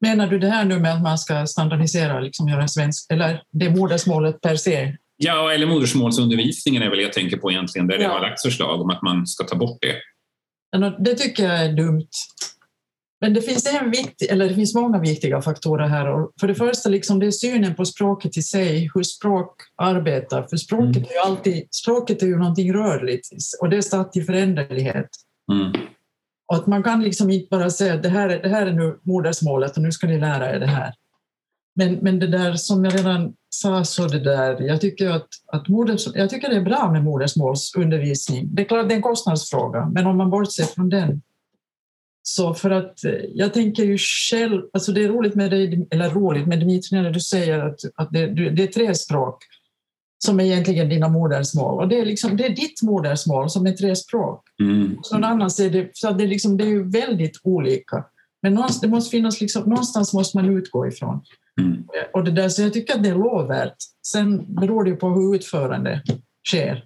Menar 0.00 0.26
du 0.26 0.38
det 0.38 0.48
här 0.48 0.64
nu 0.64 0.78
med 0.78 0.94
att 0.94 1.02
man 1.02 1.18
ska 1.18 1.46
standardisera, 1.46 2.20
liksom 2.20 2.48
göra 2.48 2.68
svensk, 2.68 3.12
eller 3.12 3.42
det 3.50 3.70
modersmålet 3.70 4.40
per 4.40 4.56
se? 4.56 4.96
Ja, 5.16 5.52
eller 5.52 5.66
modersmålsundervisningen 5.66 6.82
är 6.82 6.90
väl 6.90 7.00
jag 7.00 7.12
tänker 7.12 7.36
på 7.36 7.50
egentligen, 7.50 7.86
där 7.86 7.94
ja. 7.94 8.00
det 8.00 8.14
har 8.14 8.20
lagts 8.20 8.42
förslag 8.42 8.80
om 8.80 8.90
att 8.90 9.02
man 9.02 9.26
ska 9.26 9.44
ta 9.44 9.56
bort 9.56 9.78
det. 9.80 9.96
Det 10.98 11.14
tycker 11.14 11.42
jag 11.42 11.64
är 11.64 11.72
dumt. 11.72 12.08
Men 13.20 13.34
det 13.34 13.42
finns, 13.42 13.66
en 13.66 13.90
viktig, 13.90 14.30
eller 14.30 14.48
det 14.48 14.54
finns 14.54 14.74
många 14.74 14.98
viktiga 14.98 15.42
faktorer 15.42 15.86
här. 15.86 16.26
För 16.40 16.48
det 16.48 16.54
första 16.54 16.88
liksom 16.88 17.18
det 17.18 17.26
är 17.26 17.30
synen 17.30 17.74
på 17.74 17.84
språket 17.84 18.36
i 18.36 18.42
sig, 18.42 18.90
hur 18.94 19.02
språk 19.02 19.54
arbetar. 19.76 20.46
För 20.50 20.56
språket 20.56 20.96
mm. 20.96 21.08
är 21.08 21.12
ju 21.12 21.18
alltid 21.18 21.68
språket 21.74 22.22
är 22.22 22.26
ju 22.26 22.38
någonting 22.38 22.72
rörligt 22.74 23.28
och 23.60 23.70
det 23.70 23.76
är 23.76 23.80
statt 23.80 24.16
i 24.16 24.22
föränderlighet. 24.22 25.08
Mm. 25.52 25.72
Och 26.48 26.56
att 26.56 26.66
man 26.66 26.82
kan 26.82 27.02
liksom 27.02 27.30
inte 27.30 27.48
bara 27.50 27.70
säga 27.70 27.94
att 27.94 28.02
det 28.02 28.08
här, 28.08 28.28
är, 28.28 28.42
det 28.42 28.48
här 28.48 28.66
är 28.66 28.72
nu 28.72 28.98
modersmålet 29.02 29.76
och 29.76 29.82
nu 29.82 29.92
ska 29.92 30.06
ni 30.06 30.18
lära 30.18 30.54
er 30.54 30.60
det 30.60 30.66
här. 30.66 30.94
Men, 31.74 31.94
men 31.94 32.18
det 32.18 32.26
där 32.26 32.54
som 32.54 32.84
jag 32.84 32.98
redan 32.98 33.32
sa, 33.50 33.84
så 33.84 34.06
det 34.06 34.20
där, 34.20 34.60
jag 34.60 34.80
tycker, 34.80 35.10
att, 35.10 35.28
att 35.52 35.68
moders, 35.68 36.08
jag 36.14 36.30
tycker 36.30 36.48
det 36.48 36.56
är 36.56 36.64
bra 36.64 36.92
med 36.92 37.04
modersmålsundervisning. 37.04 38.54
Det 38.54 38.62
är 38.62 38.66
klart 38.66 38.88
det 38.88 38.94
är 38.94 38.96
en 38.96 39.02
kostnadsfråga, 39.02 39.90
men 39.92 40.06
om 40.06 40.16
man 40.16 40.30
bortser 40.30 40.64
från 40.64 40.88
den 40.88 41.22
så 42.22 42.54
för 42.54 42.70
att 42.70 43.04
eh, 43.04 43.12
jag 43.34 43.54
tänker 43.54 43.84
ju 43.84 43.98
själv, 43.98 44.62
alltså 44.72 44.92
det 44.92 45.04
är 45.04 45.08
roligt 45.08 45.34
med 45.34 45.50
dig, 45.50 45.88
eller 45.90 46.10
roligt 46.10 46.46
med 46.46 46.60
Dimitri 46.60 47.02
när 47.02 47.10
du 47.10 47.20
säger 47.20 47.58
att, 47.58 47.80
att 47.94 48.10
det, 48.12 48.26
det 48.26 48.62
är 48.62 48.66
tre 48.66 48.94
språk 48.94 49.44
som 50.24 50.40
är 50.40 50.44
egentligen 50.44 50.88
dina 50.88 51.08
modersmål. 51.08 51.82
Och 51.82 51.88
det 51.88 52.00
är, 52.00 52.04
liksom, 52.04 52.36
det 52.36 52.46
är 52.46 52.56
ditt 52.56 52.82
modersmål 52.82 53.50
som 53.50 53.66
är 53.66 53.72
tre 53.72 53.96
språk. 53.96 54.44
Mm. 54.60 54.98
Så 55.02 55.14
någon 55.14 55.24
annan 55.24 55.50
säger 55.50 55.70
det, 55.70 55.90
så 55.92 56.10
det, 56.10 56.24
är 56.24 56.28
liksom, 56.28 56.56
det 56.56 56.64
är 56.64 56.68
ju 56.68 56.90
väldigt 56.90 57.40
olika. 57.42 58.04
Men 58.42 58.54
någonstans, 58.54 58.80
det 58.80 58.88
måste 58.88 59.10
finnas 59.10 59.40
liksom, 59.40 59.62
någonstans 59.62 60.14
måste 60.14 60.36
man 60.36 60.56
utgå 60.56 60.86
ifrån. 60.86 61.20
Mm. 61.60 61.84
Och 62.12 62.24
det 62.24 62.30
där, 62.30 62.48
så 62.48 62.62
jag 62.62 62.72
tycker 62.72 62.94
att 62.94 63.02
det 63.02 63.08
är 63.08 63.14
lovvärt. 63.14 63.76
Sen 64.06 64.54
beror 64.54 64.84
det 64.84 64.90
ju 64.90 64.96
på 64.96 65.08
hur 65.08 65.34
utförande 65.34 66.02
sker. 66.48 66.84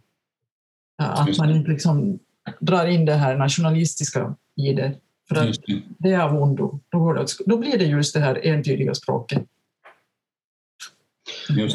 Att 0.99 1.39
man 1.39 1.51
inte 1.51 1.71
liksom 1.71 2.19
drar 2.61 2.87
in 2.87 3.05
det 3.05 3.15
här 3.15 3.37
nationalistiska 3.37 4.35
i 4.57 4.73
det. 4.73 4.95
För 5.29 5.37
att 5.37 5.63
det. 5.67 5.83
det 5.99 6.13
är 6.13 6.21
av 6.21 6.43
ondo. 6.43 6.81
Då, 6.89 7.27
då 7.47 7.57
blir 7.57 7.79
det 7.79 7.85
just 7.85 8.15
det 8.15 8.21
här 8.21 8.47
entydiga 8.47 8.95
språket. 8.95 9.43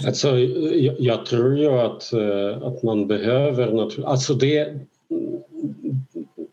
Alltså, 0.06 0.38
jag, 0.38 0.96
jag, 1.00 1.25
tror 1.25 1.58
ju 1.58 1.70
att, 1.70 2.13
eh, 2.13 2.63
att 2.63 2.84
man 2.84 3.08
behöver... 3.08 4.06
Alltså 4.06 4.34
det, 4.34 4.79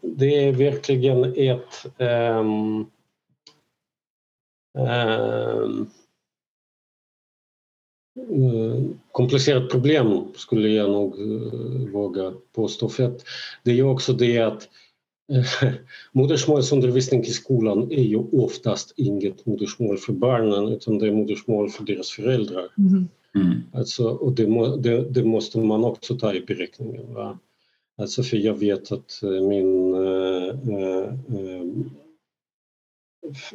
det 0.00 0.48
är 0.48 0.52
verkligen 0.52 1.24
ett 1.24 1.86
um, 1.98 2.86
um, 4.78 5.90
komplicerat 9.12 9.70
problem 9.70 10.28
skulle 10.34 10.68
jag 10.68 10.90
nog 10.90 11.18
uh, 11.18 11.90
våga 11.92 12.34
påstå. 12.54 12.88
För 12.88 13.04
att 13.04 13.24
det 13.62 13.70
är 13.70 13.74
ju 13.74 13.82
också 13.82 14.12
det 14.12 14.38
att 14.38 14.68
Modersmålsundervisning 16.12 17.20
i 17.20 17.30
skolan 17.30 17.92
är 17.92 18.02
ju 18.02 18.16
oftast 18.16 18.94
inget 18.96 19.46
modersmål 19.46 19.98
för 19.98 20.12
barnen 20.12 20.68
utan 20.68 20.98
det 20.98 21.06
är 21.06 21.12
modersmål 21.12 21.70
för 21.70 21.84
deras 21.84 22.10
föräldrar. 22.10 22.68
Mm. 22.78 23.08
Mm. 23.34 23.62
Alltså, 23.72 24.08
och 24.08 24.32
det, 24.32 24.46
må, 24.46 24.76
det, 24.76 25.10
det, 25.10 25.24
måste 25.24 25.58
man 25.58 25.84
också 25.84 26.18
ta 26.18 26.34
i 26.34 26.40
beräkningen. 26.40 27.14
Va? 27.14 27.38
Alltså 27.98 28.22
för 28.22 28.36
jag 28.36 28.54
vet 28.54 28.92
att 28.92 29.22
eh, 29.22 29.30
min 29.30 29.94
äh, 29.94 30.48
äh, 30.78 31.12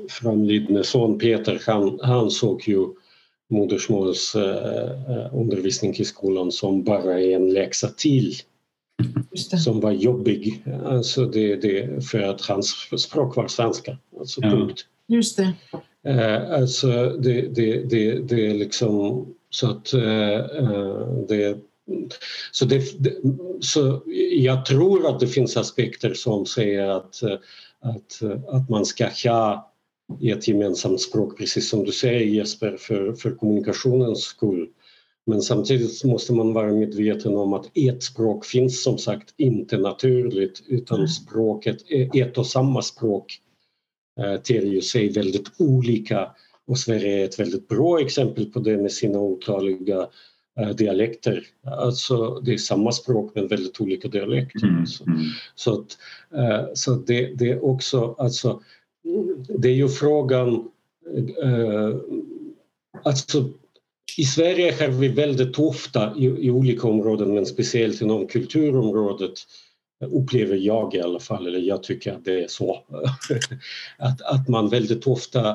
framlidne 0.10 0.84
son 0.84 1.20
Peter 1.20 1.62
han, 1.68 2.00
han 2.02 2.32
såg 2.32 2.68
ju 2.68 2.88
modersmålsundervisning 3.50 5.96
i 5.96 6.06
skolan 6.06 6.52
som 6.52 6.84
bara 6.84 7.22
är 7.22 7.36
en 7.36 7.54
läxa 7.54 7.88
till 7.88 8.34
som 9.36 9.80
var 9.80 9.92
jobbig. 9.92 10.64
Alltså 10.86 11.26
det, 11.26 11.56
det, 11.56 12.06
för 12.06 12.22
att 12.22 12.42
hans 12.42 12.68
språk 12.98 13.36
var 13.36 13.48
svenska. 13.48 13.98
Alltså 14.20 14.42
punkt. 14.42 14.86
Just 15.08 15.38
det. 15.38 15.54
Alltså 16.50 17.10
det, 17.10 17.42
det, 17.42 17.90
det, 17.90 18.20
det 18.20 18.48
är 18.48 18.54
liksom 18.54 19.26
så 19.50 19.70
att 19.70 19.92
det 21.28 21.58
så, 22.52 22.66
det, 22.66 22.84
så 23.60 24.02
jag 24.32 24.66
tror 24.66 25.08
att 25.08 25.20
det 25.20 25.28
finns 25.28 25.58
aspekter 25.58 26.14
som 26.14 26.46
säger 26.46 26.88
att, 26.88 27.24
att, 27.80 28.22
att 28.48 28.70
man 28.70 28.86
ska 28.86 29.10
ha 29.24 29.72
ett 30.22 30.48
gemensamt 30.48 31.02
språk, 31.02 31.38
precis 31.38 31.70
som 31.70 31.84
du 31.84 31.92
säger 31.92 32.20
Jesper, 32.20 32.78
för, 32.80 33.14
för 33.14 33.32
kommunikationens 33.32 34.20
skull. 34.22 34.68
Men 35.26 35.42
samtidigt 35.42 36.04
måste 36.04 36.34
man 36.34 36.54
vara 36.54 36.74
medveten 36.74 37.36
om 37.36 37.54
att 37.54 37.78
ett 37.78 38.04
språk 38.04 38.46
finns 38.46 38.84
som 38.84 38.98
sagt 38.98 39.34
inte 39.38 39.78
naturligt 39.78 40.64
utan 40.68 40.98
mm. 40.98 41.08
språket, 41.08 41.78
ett 42.14 42.38
och 42.38 42.48
samma 42.48 42.82
språk 42.82 43.40
eh, 44.20 44.42
ter 44.42 44.62
ju 44.62 44.82
sig 44.82 45.10
väldigt 45.10 45.52
olika 45.58 46.32
och 46.68 46.80
Sverige 46.80 47.22
är 47.22 47.26
ett 47.26 47.40
väldigt 47.40 47.68
bra 47.68 48.02
exempel 48.02 48.46
på 48.46 48.60
det 48.60 48.78
med 48.78 48.92
sina 48.92 49.20
otaliga 49.20 50.08
eh, 50.60 50.70
dialekter. 50.70 51.44
Alltså 51.64 52.40
det 52.40 52.54
är 52.54 52.58
samma 52.58 52.92
språk 52.92 53.32
men 53.36 53.48
väldigt 53.48 53.82
olika 53.82 54.08
dialekter. 54.08 54.68
Mm. 54.68 54.86
Så, 54.86 55.04
mm. 55.04 55.20
så, 55.56 55.74
att, 55.74 55.98
eh, 56.36 56.66
så 56.74 56.96
det, 56.96 57.34
det 57.36 57.50
är 57.50 57.66
också 57.66 58.16
alltså 58.18 58.62
det 59.50 59.70
är 59.70 59.74
ju 59.74 59.88
frågan... 59.88 60.70
Eh, 61.44 61.96
alltså, 63.04 63.50
I 64.18 64.24
Sverige 64.24 64.76
har 64.80 64.88
vi 64.88 65.08
väldigt 65.08 65.60
ofta 65.60 66.16
i, 66.18 66.26
i, 66.26 66.52
olika 66.52 66.88
områden, 66.88 67.34
men 67.34 67.46
speciellt 67.46 68.02
inom 68.02 68.28
kulturområdet 68.28 69.34
upplever 70.02 70.56
jag 70.56 70.96
i 70.96 71.02
alla 71.02 71.20
fall, 71.20 71.48
eller 71.48 71.60
jag 71.60 71.84
tycker 71.84 72.14
att 72.14 72.26
det 72.26 72.44
är 72.44 72.48
så, 72.48 72.84
att, 73.98 74.22
att 74.22 74.48
man 74.48 74.70
väldigt 74.70 75.08
ofta 75.08 75.50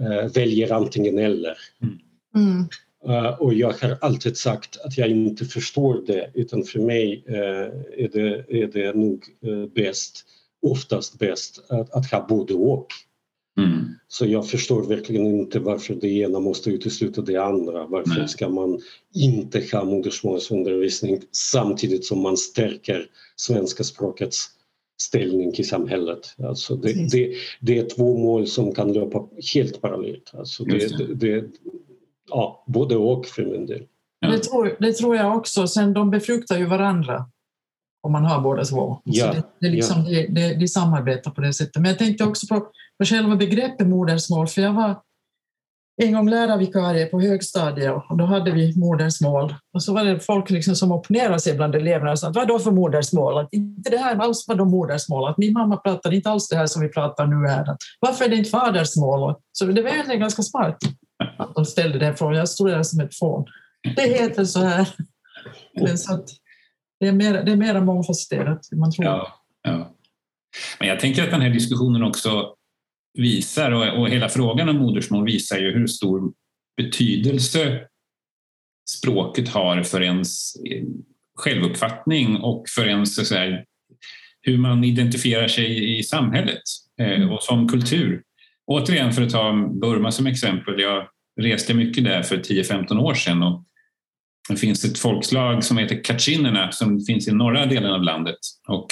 eh, 0.00 0.32
väljer 0.34 0.72
antingen 0.72 1.18
eller. 1.18 1.56
Mm. 2.34 2.68
Uh, 3.08 3.42
och 3.42 3.54
jag 3.54 3.72
har 3.72 3.98
alltid 4.00 4.36
sagt 4.36 4.80
att 4.84 4.98
jag 4.98 5.08
inte 5.08 5.44
förstår 5.44 6.02
det 6.06 6.30
utan 6.34 6.62
för 6.62 6.78
mig 6.78 7.24
uh, 7.28 7.36
är, 8.04 8.08
det, 8.12 8.44
är 8.48 8.66
det 8.66 8.96
nog 8.96 9.24
bäst 9.74 10.24
oftast 10.62 11.18
bäst 11.18 11.70
att, 11.70 11.90
att 11.90 12.10
ha 12.10 12.26
både 12.28 12.54
och. 12.54 12.86
Mm. 13.58 13.94
Så 14.08 14.26
jag 14.26 14.48
förstår 14.48 14.82
verkligen 14.82 15.26
inte 15.26 15.58
varför 15.58 15.94
det 15.94 16.08
ena 16.08 16.40
måste 16.40 16.70
utesluta 16.70 17.22
det 17.22 17.36
andra. 17.36 17.86
Varför 17.86 18.18
Nej. 18.18 18.28
ska 18.28 18.48
man 18.48 18.80
inte 19.14 19.62
ha 19.72 19.84
modersmålsundervisning 19.84 21.20
samtidigt 21.32 22.04
som 22.04 22.20
man 22.20 22.36
stärker 22.36 23.06
svenska 23.36 23.84
språkets 23.84 24.50
ställning 25.00 25.52
i 25.54 25.64
samhället. 25.64 26.34
Alltså 26.38 26.76
det, 26.76 27.10
det, 27.12 27.34
det 27.60 27.78
är 27.78 27.88
två 27.88 28.18
mål 28.18 28.46
som 28.46 28.74
kan 28.74 28.92
löpa 28.92 29.28
helt 29.54 29.80
parallellt. 29.80 30.30
Alltså 30.34 30.64
det, 30.64 30.98
det. 30.98 31.14
det, 31.14 31.44
ja, 32.28 32.64
både 32.66 32.96
och 32.96 33.26
för 33.26 33.44
min 33.44 33.66
del. 33.66 33.86
Det, 34.20 34.38
tror, 34.38 34.76
det 34.80 34.92
tror 34.92 35.16
jag 35.16 35.36
också. 35.36 35.66
Sen 35.66 35.92
de 35.92 36.10
befruktar 36.10 36.58
ju 36.58 36.66
varandra 36.66 37.26
om 38.02 38.12
man 38.12 38.24
har 38.24 38.40
båda 38.40 38.64
två. 38.64 39.00
Ja, 39.04 39.26
så 39.26 39.32
det, 39.32 39.42
det 39.60 39.68
liksom, 39.68 40.04
ja. 40.08 40.26
det, 40.28 40.54
de 40.54 40.68
samarbetar 40.68 41.30
på 41.30 41.40
det 41.40 41.52
sättet. 41.52 41.76
Men 41.76 41.84
jag 41.84 41.98
tänkte 41.98 42.24
också 42.24 42.46
på, 42.46 42.60
på 42.98 43.04
själva 43.04 43.36
begreppet 43.36 43.86
modersmål, 43.86 44.48
för 44.48 44.62
jag 44.62 44.72
var 44.72 44.96
en 46.02 46.12
gång 46.12 46.30
lärarvikarie 46.30 47.06
på 47.06 47.20
högstadiet 47.20 47.94
och 48.08 48.16
då 48.16 48.24
hade 48.24 48.50
vi 48.50 48.78
modersmål. 48.78 49.54
Och 49.74 49.82
så 49.82 49.94
var 49.94 50.04
det 50.04 50.20
folk 50.20 50.50
liksom 50.50 50.76
som 50.76 50.92
opponerade 50.92 51.40
sig 51.40 51.54
bland 51.54 51.74
eleverna 51.74 52.10
och 52.10 52.18
sa 52.18 52.30
vad 52.34 52.48
då 52.48 52.58
för 52.58 52.70
modersmål? 52.70 53.38
Att 53.38 53.52
inte 53.52 53.90
det 53.90 53.96
här 53.96 54.16
alls 54.16 54.48
var 54.48 54.54
då 54.54 54.64
modersmål. 54.64 55.28
Att 55.28 55.38
min 55.38 55.52
mamma 55.52 55.76
pratade 55.76 56.16
inte 56.16 56.30
alls 56.30 56.48
det 56.48 56.56
här 56.56 56.66
som 56.66 56.82
vi 56.82 56.88
pratar 56.88 57.26
nu 57.26 57.48
här. 57.48 57.76
Varför 58.00 58.24
är 58.24 58.28
det 58.28 58.36
inte 58.36 58.50
fadersmål? 58.50 59.34
Så 59.52 59.64
det 59.64 59.82
var 59.82 59.90
egentligen 59.90 60.20
ganska 60.20 60.42
smart 60.42 60.78
att 61.38 61.54
de 61.54 61.64
ställde 61.64 61.98
den 61.98 62.16
frågan. 62.16 62.36
Jag 62.36 62.48
stod 62.48 62.70
där 62.70 62.82
som 62.82 63.00
ett 63.00 63.18
fån. 63.18 63.44
Det 63.96 64.02
heter 64.02 64.44
så 64.44 64.60
här. 64.60 64.88
Så 65.96 66.14
att, 66.14 66.28
det 67.02 67.08
är 67.08 67.12
mer, 67.12 67.32
det 67.32 67.52
är 67.52 67.56
mer 67.56 67.80
mångfacetterat 67.80 68.72
än 68.72 68.78
man 68.78 68.92
tror. 68.92 69.06
Ja, 69.06 69.44
ja. 69.62 69.96
Men 70.78 70.88
jag 70.88 71.00
tänker 71.00 71.24
att 71.24 71.30
den 71.30 71.40
här 71.40 71.50
diskussionen 71.50 72.02
också 72.02 72.54
visar, 73.18 73.70
och, 73.72 74.00
och 74.00 74.08
hela 74.08 74.28
frågan 74.28 74.68
om 74.68 74.76
modersmål 74.76 75.24
visar 75.24 75.58
ju 75.58 75.72
hur 75.72 75.86
stor 75.86 76.32
betydelse 76.76 77.80
språket 78.98 79.48
har 79.48 79.82
för 79.82 80.02
ens 80.02 80.52
självuppfattning 81.38 82.36
och 82.36 82.64
för 82.68 82.86
ens 82.86 83.28
så 83.28 83.34
här, 83.34 83.64
hur 84.40 84.58
man 84.58 84.84
identifierar 84.84 85.48
sig 85.48 85.98
i 85.98 86.02
samhället 86.02 86.62
eh, 87.00 87.12
mm. 87.12 87.30
och 87.30 87.42
som 87.42 87.68
kultur. 87.68 88.22
Återigen 88.66 89.12
för 89.12 89.22
att 89.22 89.30
ta 89.30 89.52
Burma 89.80 90.10
som 90.10 90.26
exempel. 90.26 90.80
Jag 90.80 91.08
reste 91.40 91.74
mycket 91.74 92.04
där 92.04 92.22
för 92.22 92.36
10-15 92.36 92.98
år 92.98 93.14
sedan 93.14 93.42
och 93.42 93.64
det 94.48 94.56
finns 94.56 94.84
ett 94.84 94.98
folkslag 94.98 95.64
som 95.64 95.78
heter 95.78 96.04
kachinerna 96.04 96.72
som 96.72 97.00
finns 97.00 97.28
i 97.28 97.32
norra 97.32 97.66
delen 97.66 97.92
av 97.92 98.02
landet. 98.02 98.38
Och 98.68 98.86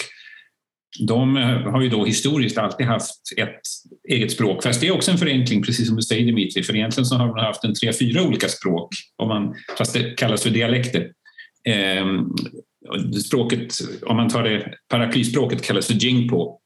de 0.99 1.37
har 1.67 1.83
ju 1.83 1.89
då 1.89 2.05
historiskt 2.05 2.59
alltid 2.59 2.87
haft 2.87 3.33
ett 3.37 3.61
eget 4.09 4.33
språk, 4.33 4.63
fast 4.63 4.81
det 4.81 4.87
är 4.87 4.95
också 4.95 5.11
en 5.11 5.19
förenkling, 5.19 5.63
precis 5.63 5.87
som 5.87 5.97
du 5.97 6.03
säger 6.03 6.27
Dimitri, 6.27 6.63
för 6.63 6.77
egentligen 6.77 7.07
så 7.07 7.15
har 7.15 7.27
de 7.27 7.39
haft 7.39 7.65
en 7.65 7.75
tre, 7.75 7.93
fyra 7.93 8.23
olika 8.23 8.49
språk, 8.49 8.89
om 9.17 9.29
man, 9.29 9.55
fast 9.79 9.95
det 9.95 10.17
kallas 10.17 10.43
för 10.43 10.51
dialekter. 10.51 11.13
Eh, 11.69 12.07
språket, 13.27 13.75
om 14.03 14.17
man 14.17 14.29
tar 14.29 14.43
det 14.43 14.75
paraplyspråket 14.89 15.63
kallas 15.63 15.87
för 15.87 15.95
jingpo. 15.95 16.57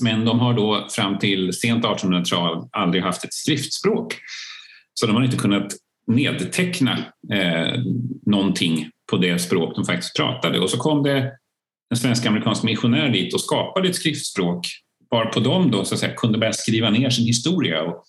Men 0.00 0.24
de 0.24 0.40
har 0.40 0.54
då 0.54 0.88
fram 0.90 1.18
till 1.18 1.52
sent 1.52 1.84
1800-tal 1.84 2.68
aldrig 2.72 3.02
haft 3.02 3.24
ett 3.24 3.34
skriftspråk. 3.34 4.14
Så 4.94 5.06
de 5.06 5.16
har 5.16 5.24
inte 5.24 5.36
kunnat 5.36 5.72
nedteckna 6.14 7.04
eh, 7.32 7.80
någonting 8.26 8.90
på 9.10 9.16
det 9.16 9.38
språk 9.38 9.76
de 9.76 9.84
faktiskt 9.84 10.16
pratade. 10.16 10.60
Och 10.60 10.70
så 10.70 10.78
kom 10.78 11.02
det 11.02 11.32
en 11.90 11.96
svensk-amerikansk 11.96 12.62
missionär 12.62 13.08
dit 13.08 13.34
och 13.34 13.40
skapade 13.40 13.88
ett 13.88 13.94
skriftspråk 13.94 14.66
varpå 15.10 15.40
de 15.40 15.70
då 15.70 15.84
så 15.84 15.94
att 15.94 16.00
säga, 16.00 16.14
kunde 16.14 16.38
börja 16.38 16.52
skriva 16.52 16.90
ner 16.90 17.10
sin 17.10 17.26
historia. 17.26 17.82
Och, 17.82 18.04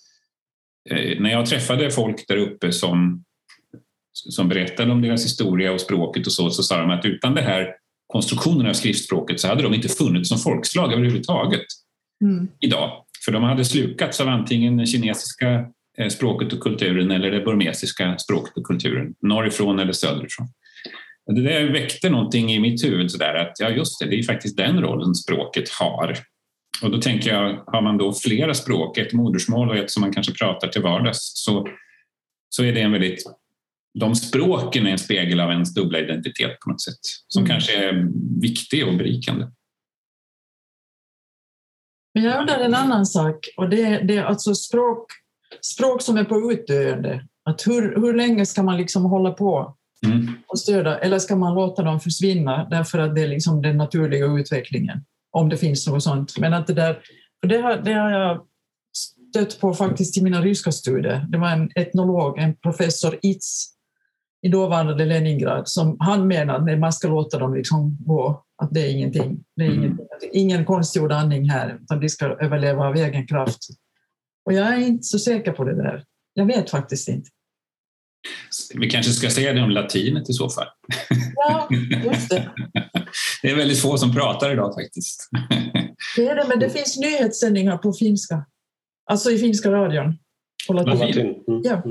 eh, 0.90 1.20
när 1.20 1.30
jag 1.30 1.46
träffade 1.46 1.90
folk 1.90 2.28
där 2.28 2.36
uppe 2.36 2.72
som, 2.72 3.24
som 4.12 4.48
berättade 4.48 4.92
om 4.92 5.02
deras 5.02 5.24
historia 5.24 5.72
och 5.72 5.80
språket 5.80 6.26
och 6.26 6.32
så, 6.32 6.50
så 6.50 6.62
sa 6.62 6.80
de 6.80 6.90
att 6.90 7.04
utan 7.04 7.34
det 7.34 7.42
här 7.42 7.74
konstruktionen 8.06 8.66
av 8.66 8.72
skriftspråket 8.72 9.40
så 9.40 9.48
hade 9.48 9.62
de 9.62 9.74
inte 9.74 9.88
funnits 9.88 10.28
som 10.28 10.38
folkslag 10.38 10.92
överhuvudtaget 10.92 11.66
mm. 12.24 12.48
idag. 12.60 13.04
För 13.24 13.32
de 13.32 13.42
hade 13.42 13.64
slukats 13.64 14.20
av 14.20 14.28
antingen 14.28 14.86
kinesiska 14.86 15.46
Eh, 15.48 15.66
språket 16.10 16.52
och 16.52 16.60
kulturen 16.60 17.10
eller 17.10 17.30
det 17.30 17.40
burmesiska 17.40 18.18
språket 18.18 18.56
och 18.56 18.64
kulturen, 18.64 19.14
norrifrån 19.22 19.78
eller 19.78 19.92
söderifrån. 19.92 20.48
Det 21.26 21.42
där 21.42 21.72
väckte 21.72 22.10
någonting 22.10 22.52
i 22.52 22.60
mitt 22.60 22.84
huvud 22.84 23.10
sådär 23.10 23.34
att 23.34 23.60
ja 23.60 23.70
just 23.70 24.00
det, 24.00 24.06
det 24.06 24.18
är 24.18 24.22
faktiskt 24.22 24.56
den 24.56 24.82
rollen 24.82 25.14
språket 25.14 25.68
har. 25.68 26.18
Och 26.82 26.90
då 26.90 27.00
tänker 27.00 27.30
jag, 27.30 27.62
har 27.66 27.82
man 27.82 27.98
då 27.98 28.12
flera 28.12 28.54
språk, 28.54 28.98
ett 28.98 29.12
modersmål 29.12 29.70
och 29.70 29.76
ett 29.76 29.90
som 29.90 30.00
man 30.00 30.12
kanske 30.12 30.32
pratar 30.32 30.68
till 30.68 30.82
vardags, 30.82 31.32
så, 31.34 31.68
så 32.48 32.64
är 32.64 32.72
det 32.72 32.80
en 32.80 32.92
väldigt 32.92 33.24
de 33.98 34.14
språken 34.14 34.86
är 34.86 34.90
en 34.90 34.98
spegel 34.98 35.40
av 35.40 35.50
ens 35.50 35.74
dubbla 35.74 35.98
identitet 35.98 36.60
på 36.60 36.70
något 36.70 36.80
sätt 36.80 37.00
som 37.28 37.44
mm. 37.44 37.50
kanske 37.50 37.76
är 37.76 38.08
viktig 38.40 38.86
och 38.88 38.94
berikande. 38.94 39.46
Men 42.14 42.24
jag 42.24 42.40
undrar 42.40 42.58
en 42.58 42.74
annan 42.74 43.06
sak 43.06 43.48
och 43.56 43.68
det, 43.68 44.00
det 44.04 44.16
är 44.16 44.24
alltså 44.24 44.54
språk 44.54 45.06
språk 45.60 46.02
som 46.02 46.16
är 46.16 46.24
på 46.24 46.52
utdöende. 46.52 47.26
Att 47.44 47.66
hur, 47.66 47.96
hur 47.96 48.14
länge 48.14 48.46
ska 48.46 48.62
man 48.62 48.76
liksom 48.76 49.04
hålla 49.04 49.30
på 49.30 49.76
mm. 50.06 50.28
och 50.46 50.58
stödja 50.58 50.98
eller 50.98 51.18
ska 51.18 51.36
man 51.36 51.54
låta 51.54 51.82
dem 51.82 52.00
försvinna 52.00 52.68
därför 52.70 52.98
att 52.98 53.14
det 53.14 53.22
är 53.22 53.28
liksom 53.28 53.62
den 53.62 53.76
naturliga 53.76 54.26
utvecklingen? 54.26 55.04
Om 55.30 55.48
det 55.48 55.56
finns 55.56 55.86
något 55.86 56.02
sånt. 56.02 56.38
Men 56.38 56.54
att 56.54 56.66
det 56.66 56.74
där, 56.74 56.98
för 57.40 57.48
det 57.48 57.58
har, 57.58 57.76
det 57.76 57.92
har 57.92 58.10
jag 58.10 58.40
stött 59.34 59.60
på 59.60 59.74
faktiskt 59.74 60.18
i 60.18 60.22
mina 60.22 60.42
ryska 60.42 60.72
studier. 60.72 61.26
Det 61.28 61.38
var 61.38 61.50
en 61.50 61.70
etnolog, 61.74 62.38
en 62.38 62.56
professor 62.56 63.18
Itz 63.22 63.74
i 64.42 64.48
dåvarande 64.48 65.04
Leningrad 65.04 65.68
som 65.68 65.96
han 66.00 66.26
menade 66.26 66.72
att 66.72 66.78
man 66.78 66.92
ska 66.92 67.08
låta 67.08 67.38
dem 67.38 67.54
liksom 67.54 67.98
gå, 68.00 68.44
att 68.62 68.68
det 68.70 68.80
är 68.80 68.90
ingenting. 68.90 69.44
Det 69.56 69.64
är 69.64 69.68
mm. 69.68 69.84
ingenting. 69.84 70.06
ingen 70.32 70.64
konstgjord 70.64 71.12
andning 71.12 71.50
här, 71.50 71.78
utan 71.82 72.00
de 72.00 72.08
ska 72.08 72.26
överleva 72.26 72.86
av 72.86 72.96
egen 72.96 73.26
kraft. 73.26 73.60
Och 74.46 74.52
jag 74.52 74.66
är 74.74 74.78
inte 74.78 75.04
så 75.04 75.18
säker 75.18 75.52
på 75.52 75.64
det 75.64 75.76
där. 75.82 76.04
Jag 76.34 76.46
vet 76.46 76.70
faktiskt 76.70 77.08
inte. 77.08 77.30
Vi 78.74 78.90
kanske 78.90 79.12
ska 79.12 79.30
säga 79.30 79.52
det 79.52 79.62
om 79.62 79.70
latinet 79.70 80.30
i 80.30 80.32
så 80.32 80.48
fall. 80.50 80.66
Ja, 81.36 81.68
just 82.04 82.30
det. 82.30 82.50
Det 83.42 83.50
är 83.50 83.56
väldigt 83.56 83.80
få 83.80 83.98
som 83.98 84.14
pratar 84.14 84.52
idag 84.52 84.74
faktiskt. 84.74 85.28
Det 86.16 86.28
är 86.28 86.34
det, 86.36 86.44
men 86.48 86.58
det 86.58 86.70
finns 86.70 86.98
nyhetssändningar 86.98 87.76
på 87.78 87.92
finska. 87.92 88.46
Alltså 89.10 89.30
i 89.30 89.38
finska 89.38 89.70
radion. 89.72 90.18
På 90.66 90.72
latin. 90.72 90.98
latin. 90.98 91.26
Mm. 91.48 91.60
Ja. 91.64 91.82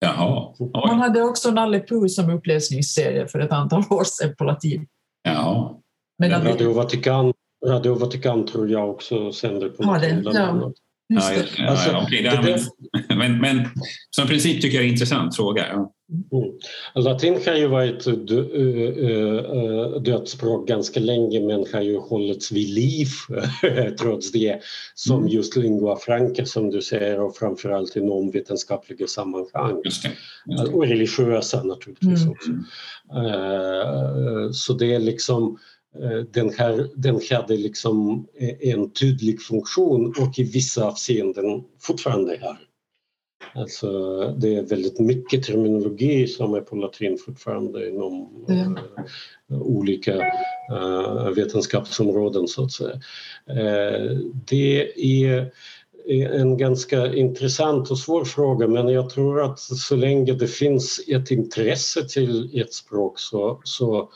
Jaha. 0.00 0.54
Oj. 0.58 0.70
Man 0.72 0.98
hade 1.00 1.22
också 1.22 1.50
Nalle 1.50 1.80
Puh 1.80 2.06
som 2.06 2.30
uppläsningsserie 2.30 3.28
för 3.28 3.38
ett 3.38 3.52
antal 3.52 3.82
år 3.90 4.04
sedan 4.04 4.34
på 4.38 4.44
latin. 4.44 4.86
Jaha. 5.22 5.74
Medan 6.18 6.44
vi- 6.44 6.50
Radio 6.50 6.72
Vatikan, 6.72 7.32
Radio 7.66 7.94
Vatikan 7.94 8.46
tror 8.46 8.70
jag 8.70 8.90
också 8.90 9.32
sänder 9.32 9.68
på 9.68 9.76
Ja, 9.84 9.98
det- 9.98 10.22
latin, 10.22 10.40
ja. 10.40 10.72
Just 11.08 11.30
Ja, 11.30 11.42
det. 11.64 11.70
Alltså, 11.70 11.90
ja, 11.90 12.02
okej, 12.06 12.22
det 12.22 12.30
det, 12.30 12.36
där- 12.42 12.60
men, 13.08 13.18
men, 13.18 13.38
men 13.40 13.68
som 14.10 14.26
princip 14.26 14.62
tycker 14.62 14.76
jag 14.76 14.82
det 14.84 14.86
är 14.86 14.88
en 14.88 14.92
intressant 14.92 15.36
fråga. 15.36 15.66
Ja. 15.72 15.92
Mm. 16.32 16.50
Latin 16.94 17.38
har 17.46 17.54
ju 17.54 17.66
varit 17.66 18.06
ö, 18.06 18.12
ö, 18.96 19.98
dödsspråk 19.98 20.68
ganska 20.68 21.00
länge 21.00 21.40
men 21.40 21.64
har 21.72 21.80
ju 21.80 21.98
hållits 21.98 22.52
vid 22.52 22.68
liv 22.68 23.06
trots 24.00 24.32
det 24.32 24.60
som 24.94 25.16
Mm. 25.18 25.28
just 25.28 25.56
lingua 25.56 25.96
franca 25.96 26.44
som 26.46 26.70
du 26.70 26.82
säger 26.82 27.20
och 27.20 27.36
framförallt 27.36 27.96
i 27.96 28.00
normvetenskapliga 28.00 29.06
sammanhang. 29.06 29.80
Just 29.84 30.02
det. 30.02 30.10
Just 30.46 30.64
det. 30.64 30.70
Och 30.70 30.86
religiösa 30.86 31.62
naturligtvis 31.62 32.20
Mm. 32.22 32.30
också. 32.32 32.50
Eh, 33.18 34.50
Så 34.52 34.72
det 34.72 34.94
är 34.94 34.98
liksom 35.00 35.44
eh, 35.44 35.58
den, 36.32 36.50
här, 36.50 36.88
den 36.96 37.20
hade 37.30 37.56
liksom 37.56 38.26
en 38.60 38.90
tydlig 38.90 39.42
funktion 39.42 40.14
och 40.18 40.38
i 40.38 40.42
vissa 40.42 40.84
avseenden 40.84 41.64
fortfarande 41.80 42.38
har. 42.42 42.58
Alltså 43.54 43.88
det 44.38 44.56
är 44.56 44.62
väldigt 44.62 45.00
mycket 45.00 45.42
terminologi 45.42 46.26
som 46.26 46.54
är 46.54 46.60
på 46.60 46.76
latin 46.76 47.18
fortfarande 47.26 47.88
inom 47.88 48.44
Ja. 48.48 48.54
eh, 48.54 49.62
olika 49.62 50.16
eh, 50.70 51.30
vetenskapsområden 51.36 52.48
så 52.48 52.64
att 52.64 52.72
säga. 52.72 53.00
Eh, 53.46 54.16
det 54.48 54.92
är 55.04 55.52
en 56.08 56.56
ganska 56.56 57.14
intressant 57.14 57.90
och 57.90 57.98
svår 57.98 58.24
fråga 58.24 58.68
men 58.68 58.88
jag 58.88 59.10
tror 59.10 59.42
att 59.42 59.58
så 59.60 59.96
länge 59.96 60.32
det 60.32 60.48
finns 60.48 61.00
ett 61.08 61.30
intresse 61.30 62.08
till 62.08 62.60
ett 62.60 62.72
språk 62.74 63.18
så, 63.18 63.60
så 63.64 63.98
eh, 63.98 64.08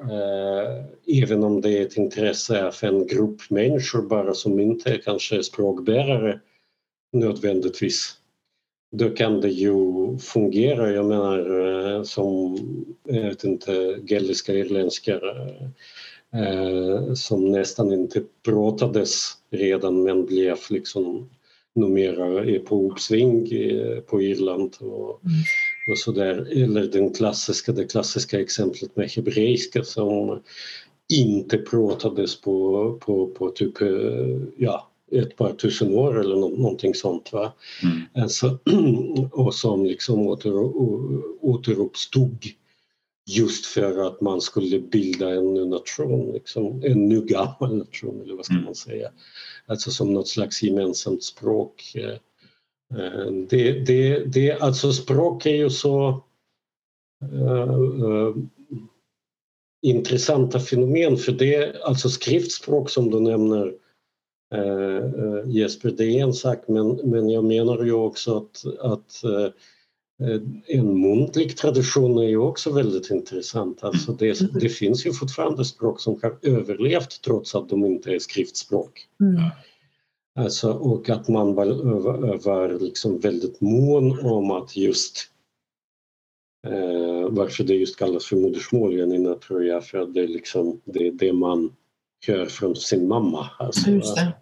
Eh, 0.00 0.84
även 1.22 1.44
om 1.44 1.60
det 1.60 1.78
är 1.78 1.82
ett 1.82 1.96
intresse 1.96 2.70
för 2.72 2.86
en 2.86 3.06
grupp 3.06 3.50
människor 3.50 4.02
bara 4.02 4.34
som 4.34 4.60
inte 4.60 4.98
kanske 4.98 5.36
är 5.36 5.42
språkbärare 5.42 6.40
nödvändigtvis 7.12 8.14
då 8.92 9.10
kan 9.10 9.40
det 9.40 9.48
ju 9.48 9.74
fungera. 10.18 10.90
Jag 10.92 11.06
menar 11.06 11.60
eh, 11.60 12.02
som, 12.02 12.58
jag 13.04 13.22
vet 13.22 13.44
inte, 13.44 13.98
galliska 14.02 14.54
irländska 14.54 15.20
eh, 16.32 17.14
som 17.14 17.52
nästan 17.52 17.92
inte 17.92 18.22
pratades 18.44 19.32
redan 19.50 20.02
men 20.02 20.26
blev 20.26 20.58
liksom 20.70 21.30
numera 21.74 22.44
är 22.44 22.58
på 22.58 22.90
uppsving 22.90 23.48
på 24.06 24.22
Irland 24.22 24.76
och, 24.80 25.20
Mm 25.24 25.34
och 25.88 25.98
sådär. 25.98 26.48
Eller 26.62 26.86
den 26.86 27.12
klassiska, 27.12 27.72
det 27.72 27.84
klassiska 27.84 28.40
exemplet 28.40 28.96
med 28.96 29.10
hebreiska 29.10 29.84
som 29.84 30.42
inte 31.12 31.58
pratades 31.58 32.40
på, 32.40 32.98
på, 33.00 33.26
på 33.26 33.50
typ 33.50 33.80
eh, 33.82 33.88
ja, 34.56 34.90
ett 35.12 35.36
par 35.36 35.52
tusen 35.52 35.94
år 35.94 36.20
eller 36.20 36.36
nå- 36.36 36.48
någonting 36.48 36.94
sånt. 36.94 37.32
Va? 37.32 37.52
Mm. 37.82 38.24
Alltså, 38.24 38.58
och 39.32 39.54
som 39.54 39.84
liksom 39.84 40.26
åter, 40.26 40.52
återuppstod 41.40 42.44
just 43.26 43.66
för 43.66 44.06
att 44.06 44.20
man 44.20 44.40
skulle 44.40 44.80
bilda 44.80 45.30
en 45.30 45.54
ny 45.54 45.64
nation, 45.64 46.32
liksom, 46.32 46.82
en 46.84 47.08
ny 47.08 47.20
gammal 47.20 47.76
nation 47.76 48.20
eller 48.22 48.34
vad 48.34 48.44
ska 48.44 48.54
Mm. 48.54 48.64
man 48.64 48.74
säga. 48.74 49.10
Alltså 49.66 49.90
som 49.90 50.12
något 50.14 50.28
slags 50.28 50.62
gemensamt 50.62 51.24
språk. 51.24 51.92
Eh, 51.94 52.14
Det, 53.48 53.72
det, 53.72 54.24
det, 54.24 54.52
alltså 54.52 54.92
språk 54.92 55.46
är 55.46 55.54
ju 55.54 55.70
så 55.70 56.08
eh, 57.22 57.70
eh, 57.70 58.34
intressanta 59.82 60.60
fenomen 60.60 61.16
för 61.16 61.32
det, 61.32 61.82
alltså 61.82 62.08
skriftspråk 62.08 62.90
som 62.90 63.10
du 63.10 63.20
nämner 63.20 63.74
eh, 64.54 64.96
eh, 64.96 65.50
Jesper, 65.50 65.90
det 65.90 66.04
är 66.04 66.22
en 66.22 66.32
sak 66.32 66.58
men, 66.68 66.88
men 66.88 67.28
jag 67.30 67.44
menar 67.44 67.84
ju 67.84 67.92
också 67.92 68.36
att, 68.36 68.64
att 68.80 69.24
eh, 69.24 69.52
eh, 70.28 70.40
en 70.66 71.00
muntlig 71.00 71.56
tradition 71.56 72.18
är 72.18 72.28
ju 72.28 72.38
också 72.38 72.72
väldigt 72.72 73.10
intressant. 73.10 73.84
Alltså 73.84 74.12
det, 74.12 74.60
det 74.60 74.68
finns 74.68 75.06
ju 75.06 75.12
fortfarande 75.12 75.64
språk 75.64 76.00
som 76.00 76.18
har 76.22 76.38
överlevt 76.42 77.22
trots 77.22 77.54
att 77.54 77.68
de 77.68 77.84
inte 77.84 78.10
är 78.10 78.18
skriftspråk. 78.18 79.06
Mm. 79.20 79.42
Alltså, 80.34 80.72
och 80.72 81.10
att 81.10 81.28
man 81.28 81.54
var, 81.54 82.36
var, 82.44 82.78
liksom 82.80 83.18
väldigt 83.18 83.60
mån 83.60 84.26
om 84.26 84.50
att 84.50 84.76
just 84.76 85.30
eh, 86.66 87.28
varför 87.30 87.64
det 87.64 87.74
just 87.74 87.96
kallas 87.98 88.26
för 88.26 88.36
modersmål 88.36 88.98
Janina 88.98 89.34
tror 89.34 89.64
jag 89.64 89.86
för 89.86 89.98
att 89.98 90.14
det 90.14 90.20
är 90.20 90.28
liksom 90.28 90.80
det, 90.84 91.10
det 91.10 91.32
man 91.32 91.72
hör 92.26 92.46
från 92.46 92.76
sin 92.76 93.08
mamma. 93.08 93.50
Alltså, 93.58 93.90
Just 93.90 94.16
det. 94.16 94.32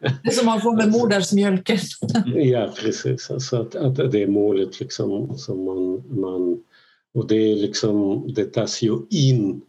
Det 0.24 0.30
som 0.30 0.46
man 0.46 0.60
får 0.60 0.76
med 0.76 0.90
modersmjölken. 0.90 1.78
Ja 2.34 2.74
precis, 2.76 3.30
alltså 3.30 3.56
att, 3.56 3.74
att 3.74 3.96
det 3.96 4.22
är 4.22 4.26
målet 4.26 4.80
liksom 4.80 5.38
som 5.38 5.64
man, 5.64 6.04
man 6.20 6.64
och 7.14 7.26
det 7.26 7.36
är 7.36 7.56
liksom 7.56 8.24
det 8.34 8.44
tas 8.44 8.82
ju 8.82 8.96
in 9.10 9.62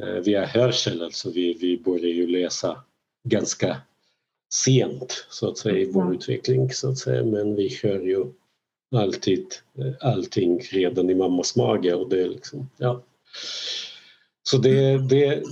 eh, 0.00 0.22
via 0.24 0.46
hörsel, 0.46 1.02
alltså 1.02 1.30
vi, 1.30 1.54
vi 1.60 1.82
börjar 1.82 2.14
ju 2.14 2.26
läsa 2.26 2.84
ganska 3.28 3.76
sent 4.52 5.26
så 5.30 5.48
att 5.48 5.58
säga 5.58 5.78
i 5.78 5.90
vår 5.90 6.14
utveckling 6.14 6.70
så 6.70 6.90
att 6.90 6.98
säga 6.98 7.24
men 7.24 7.54
vi 7.54 7.78
hör 7.82 8.00
ju 8.00 8.26
alltid 8.94 9.46
eh, 9.78 9.92
allting 10.00 10.60
redan 10.60 11.10
i 11.10 11.14
mammas 11.14 11.56
mage 11.56 11.94
och 11.94 12.08
det 12.08 12.22
är 12.22 12.28
liksom 12.28 12.68
ja. 12.76 13.02
Så 14.42 14.58
det, 14.58 14.98
det 15.08 15.42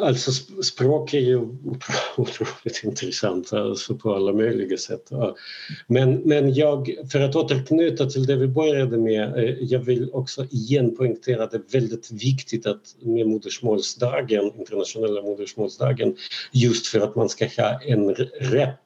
alltså 0.00 0.30
sp- 0.30 0.62
språk 0.62 1.14
är 1.14 1.20
ju 1.20 1.38
otro- 1.38 2.16
otroligt 2.16 2.84
intressant 2.84 3.52
alltså 3.52 3.94
på 3.94 4.14
alla 4.14 4.32
möjliga 4.32 4.76
sätt. 4.76 5.06
Ja. 5.10 5.36
Men, 5.86 6.14
men 6.14 6.54
jag, 6.54 6.94
för 7.12 7.20
att 7.20 7.36
återknyta 7.36 8.06
till 8.06 8.26
det 8.26 8.36
vi 8.36 8.48
började 8.48 8.98
med, 8.98 9.38
eh, 9.38 9.56
jag 9.60 9.78
vill 9.78 10.10
också 10.12 10.46
igen 10.50 10.96
poängtera 10.96 11.44
att 11.44 11.50
det 11.50 11.56
är 11.56 11.72
väldigt 11.72 12.10
viktigt 12.10 12.66
att 12.66 12.96
med 13.02 13.26
modersmålsdagen, 13.26 14.52
internationella 14.58 15.22
modersmålsdagen, 15.22 16.16
just 16.52 16.86
för 16.86 17.00
att 17.00 17.16
man 17.16 17.28
ska 17.28 17.44
ha 17.44 17.80
en 17.82 18.14
rätt 18.40 18.78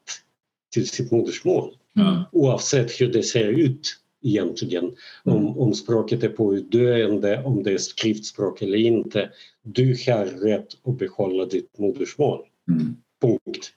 till 0.72 0.88
sitt 0.88 1.10
modersmål 1.10 1.74
Ja. 1.98 2.24
oavsett 2.32 3.00
hur 3.00 3.12
det 3.12 3.22
ser 3.22 3.48
ut 3.48 3.96
egentligen. 4.22 4.96
Om, 5.24 5.58
om 5.58 5.74
språket 5.74 6.22
är 6.22 6.28
på 6.28 6.52
döende, 6.52 7.42
om 7.44 7.62
det 7.62 7.72
är 7.72 7.78
skriftspråk 7.78 8.62
eller 8.62 8.78
inte. 8.78 9.30
Du 9.62 9.88
har 10.06 10.24
rätt 10.24 10.68
att 10.84 10.98
behålla 10.98 11.44
ditt 11.44 11.78
modersmål. 11.78 12.40
Mm. 12.70 12.96
Punkt. 13.20 13.72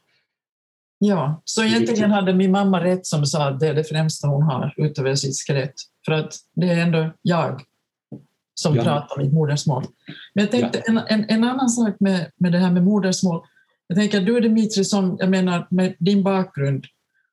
Ja, 0.99 1.41
så 1.45 1.63
egentligen 1.63 2.11
hade 2.11 2.33
min 2.33 2.51
mamma 2.51 2.83
rätt 2.83 3.05
som 3.05 3.25
sa 3.25 3.47
att 3.47 3.59
det 3.59 3.67
är 3.67 3.73
det 3.73 3.83
främsta 3.83 4.27
hon 4.27 4.43
har 4.43 4.73
utöver 4.77 5.15
sitt 5.15 5.35
skelett. 5.47 5.73
För 6.05 6.11
att 6.11 6.35
det 6.55 6.69
är 6.69 6.81
ändå 6.81 7.11
jag 7.21 7.61
som 8.53 8.75
Ja. 8.75 8.83
pratar 8.83 9.23
mitt 9.23 9.33
modersmål. 9.33 9.83
Men 10.33 10.43
jag 10.43 10.51
tänkte 10.51 10.79
en, 10.79 10.97
en, 10.97 11.25
en 11.29 11.43
annan 11.43 11.69
sak 11.69 11.95
med, 11.99 12.31
med 12.37 12.51
det 12.51 12.57
här 12.57 12.71
med 12.71 12.83
modersmål. 12.83 13.41
Jag 13.87 13.97
tänker, 13.97 14.21
du 14.21 14.39
Dimitri, 14.39 14.83
som 14.83 15.17
jag 15.19 15.29
menar 15.29 15.67
med 15.69 15.95
din 15.99 16.23
bakgrund. 16.23 16.85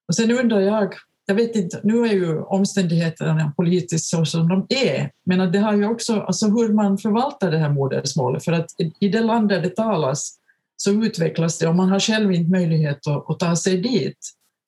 Och 0.09 0.15
sen 0.15 0.31
undrar 0.31 0.61
jag, 0.61 0.95
jag 1.27 1.35
vet 1.35 1.57
inte, 1.57 1.81
nu 1.83 2.07
är 2.07 2.13
ju 2.13 2.41
omständigheterna 2.41 3.53
politiskt 3.57 4.07
så 4.07 4.25
som 4.25 4.49
de 4.49 4.67
är, 4.69 5.11
men 5.27 5.53
det 5.53 5.59
har 5.59 5.75
ju 5.75 5.87
också, 5.87 6.21
alltså 6.21 6.47
hur 6.47 6.73
man 6.73 6.99
förvaltar 6.99 7.51
det 7.51 7.59
här 7.59 7.71
modersmålet. 7.71 8.45
För 8.45 8.53
att 8.53 8.67
i, 8.81 8.93
i 9.07 9.09
det 9.09 9.21
land 9.21 9.49
där 9.49 9.61
det 9.61 9.77
talas 9.77 10.39
så 10.77 10.91
utvecklas 10.91 11.59
det 11.59 11.69
och 11.69 11.75
man 11.75 11.89
har 11.89 12.01
själv 12.01 12.33
inte 12.33 12.51
möjlighet 12.51 13.07
att, 13.07 13.31
att 13.31 13.39
ta 13.39 13.57
sig 13.57 13.77
dit. 13.77 14.19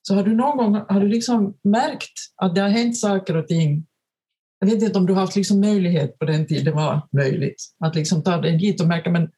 Så 0.07 0.15
har 0.15 0.23
du 0.23 0.35
någon 0.35 0.57
gång 0.57 0.85
har 0.89 0.99
du 0.99 1.07
liksom 1.07 1.53
märkt 1.63 2.13
att 2.35 2.55
det 2.55 2.61
har 2.61 2.69
hänt 2.69 2.97
saker 2.97 3.37
och 3.37 3.47
ting? 3.47 3.85
Jag 4.59 4.67
vet 4.67 4.83
inte 4.83 4.99
om 4.99 5.05
du 5.05 5.13
har 5.13 5.21
haft 5.21 5.35
liksom 5.35 5.59
möjlighet 5.59 6.19
på 6.19 6.25
den 6.25 6.47
tiden 6.47 6.65
det 6.65 6.71
var 6.71 7.01
möjligt 7.11 7.63
att 7.79 7.95
liksom 7.95 8.23
ta 8.23 8.37
dig 8.37 8.57
dit 8.57 8.81
och 8.81 8.87
märka 8.87 9.09
men 9.09 9.29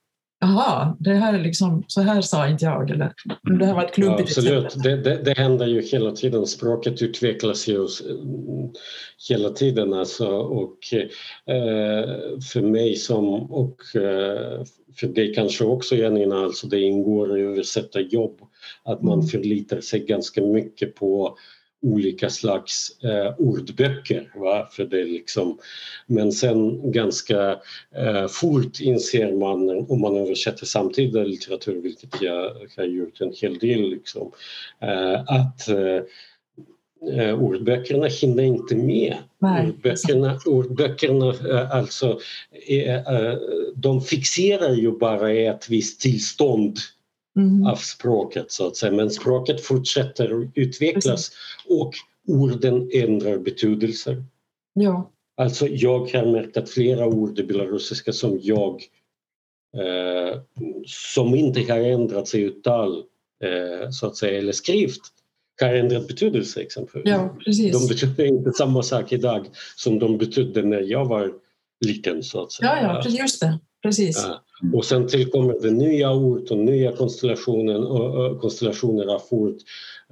jaha, 0.42 0.96
det 1.00 1.14
här 1.14 1.34
är 1.34 1.40
liksom, 1.44 1.84
så 1.88 2.02
här 2.02 2.22
sa 2.22 2.48
inte 2.48 2.66
jag 2.66 2.90
eller 2.92 3.14
"Mm, 3.48 3.60
det 3.60 3.66
här 3.66 3.74
var 3.74 3.82
ett 3.82 3.88
Ja, 3.90 3.94
klumpigt 3.94 4.30
absolut, 4.38 4.66
exempel. 4.66 5.04
det, 5.04 5.10
det, 5.10 5.24
det 5.24 5.38
händer 5.38 5.68
ju 5.68 5.82
hela 5.82 6.12
tiden. 6.12 6.46
Språket 6.48 7.02
utvecklas 7.02 7.68
ju 7.68 7.76
mm, 8.10 8.70
hela 9.30 9.50
tiden. 9.50 9.94
Alltså, 9.94 10.28
och 10.38 10.78
eh, 10.94 12.40
för 12.54 12.62
mig 12.62 12.96
som 12.96 13.52
och 13.52 13.96
eh, 13.96 14.64
för 14.96 15.08
dig 15.08 15.34
kanske 15.34 15.64
också 15.66 15.96
Janina, 15.96 16.36
alltså 16.36 16.68
det 16.68 16.80
ingår 16.82 17.40
i 17.40 17.42
översättarjobb 17.42 18.40
att 18.84 19.02
man 19.02 19.14
Mm. 19.14 19.28
förlitar 19.28 19.82
sig 19.82 20.00
ganska 20.00 20.42
mycket 20.42 20.96
på 20.96 21.38
olika 21.82 22.30
slags 22.30 23.04
eh, 23.04 23.34
ordböcker. 23.38 24.32
Va? 24.36 24.68
För 24.72 24.86
det 24.86 25.04
liksom, 25.04 25.58
men 26.06 26.32
sen 26.32 26.92
ganska 26.92 27.60
eh, 27.96 28.28
fort 28.28 28.80
inser 28.80 29.32
man 29.32 29.86
om 29.90 30.02
man 30.02 30.18
översätter 30.18 30.66
samtida 30.66 31.24
litteratur, 31.24 31.82
vilket 31.82 32.22
jag 32.22 32.56
har 32.78 32.84
gjort 32.84 33.22
en 33.22 33.34
hel 33.42 33.58
del, 33.58 33.90
liksom, 33.90 34.32
eh, 34.82 35.22
att 35.22 35.68
eh, 35.70 36.02
eh, 37.18 37.44
ordböckerna 37.44 38.08
hinner 38.08 38.44
inte 38.44 38.76
med. 38.76 39.18
Nej, 39.40 39.68
ordböckerna, 39.68 40.40
ordböckerna 40.46 41.30
eh, 41.30 41.72
alltså, 41.72 42.20
eh, 42.68 43.34
de 43.76 44.02
fixerar 44.02 44.74
ju 44.74 44.92
bara 44.92 45.32
ett 45.32 45.70
visst 45.70 46.02
tillstånd 46.02 46.78
mm. 47.38 47.66
av 47.66 47.76
språket 47.76 48.52
så 48.52 48.68
att 48.68 48.78
säga 48.78 48.92
men 48.92 49.10
språket 49.10 49.62
fortsätter 49.62 50.42
att 50.42 50.52
utvecklas 50.56 51.32
och 51.68 51.94
orden 52.28 52.90
ändrar 52.94 53.38
betydelser. 53.38 54.24
Ja. 54.74 55.12
Alltså 55.38 55.68
jag 55.68 56.00
har 56.00 56.32
märkt 56.32 56.58
att 56.58 56.70
flera 56.70 57.06
ord 57.06 57.40
i 57.40 57.44
belarusiska 57.44 58.14
som 58.14 58.40
jag 58.42 58.84
eh, 59.78 60.42
som 60.86 61.36
inte 61.36 61.62
har 61.62 61.80
ändrat 61.80 62.36
i 62.36 62.42
uttal 62.42 63.04
eh, 63.44 63.90
så 63.90 64.08
att 64.08 64.16
säga 64.16 64.40
eller 64.40 64.52
skrift 64.52 65.02
har 65.62 65.74
ändrat 65.74 66.08
betydelse 66.08 66.62
exempelvis. 66.62 67.10
Ja, 67.10 67.36
precis. 67.46 67.72
De 67.72 67.88
betyder 67.88 68.26
inte 68.26 68.52
samma 68.52 68.84
sak 68.84 69.12
idag 69.12 69.48
som 69.76 70.00
de 70.00 70.18
betydde 70.18 70.62
när 70.62 70.82
jag 70.82 71.06
var 71.06 71.34
liten 71.86 72.24
så 72.24 72.44
att 72.44 72.52
säga. 72.52 72.82
Ja, 72.82 73.02
ja 73.06 73.10
just 73.10 73.42
det. 73.42 73.60
Precis. 73.84 74.26
Ja. 74.28 74.44
Och 74.74 74.86
sen 74.86 75.08
tillkommer 75.08 75.56
det 75.62 75.72
nya 75.72 76.14
ord 76.14 76.52
och 76.52 76.58
nya 76.58 76.92
konstellationer, 76.92 77.92
och, 77.92 78.42
konstellationer 78.42 79.06
av 79.06 79.22
ord. 79.30 79.56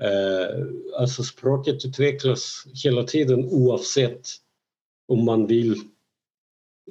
Eh, 0.02 0.66
alltså 1.00 1.24
språket 1.24 1.86
utvecklas 1.86 2.64
hela 2.84 3.04
tiden 3.04 3.46
oavsett 3.46 4.28
om 5.08 5.26
man 5.26 5.48
vill 5.48 5.76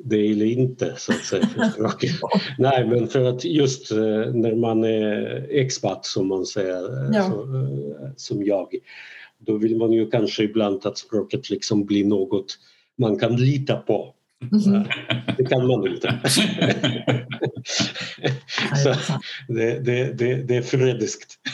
det 0.05 0.31
eller 0.31 0.47
inte 0.47 0.95
så 0.99 1.13
att 1.13 1.25
säga 1.25 1.47
för 1.47 1.65
språket. 1.65 2.11
Nej 2.59 2.87
men 2.89 3.09
för 3.09 3.25
att 3.25 3.45
just 3.45 3.91
eh, 3.91 3.99
när 4.35 4.55
man 4.55 4.85
är 4.85 5.47
expat 5.51 6.07
som 6.07 6.29
man 6.29 6.47
säger, 6.47 7.05
eh, 7.05 7.17
ja. 7.17 7.31
så, 7.31 8.13
som 8.17 8.45
jag, 8.45 8.75
då 9.39 9.57
vill 9.57 9.77
man 9.77 9.93
ju 9.93 10.11
kanske 10.11 10.43
ibland 10.43 10.87
att 10.87 10.99
språket 10.99 11.51
liksom 11.51 11.85
blir 11.85 12.05
något 12.05 12.59
man 12.99 13.19
kan 13.19 13.37
lita 13.37 13.77
på. 13.77 14.15
Mm. 14.43 14.85
Det 15.37 15.45
kan 15.45 15.67
man 15.67 15.87
inte. 15.87 16.21
så 18.85 18.95
det, 19.49 19.81
det, 19.81 20.13
det, 20.13 20.43
det 20.43 20.57
är 20.57 20.63
förrädiskt. 20.63 21.35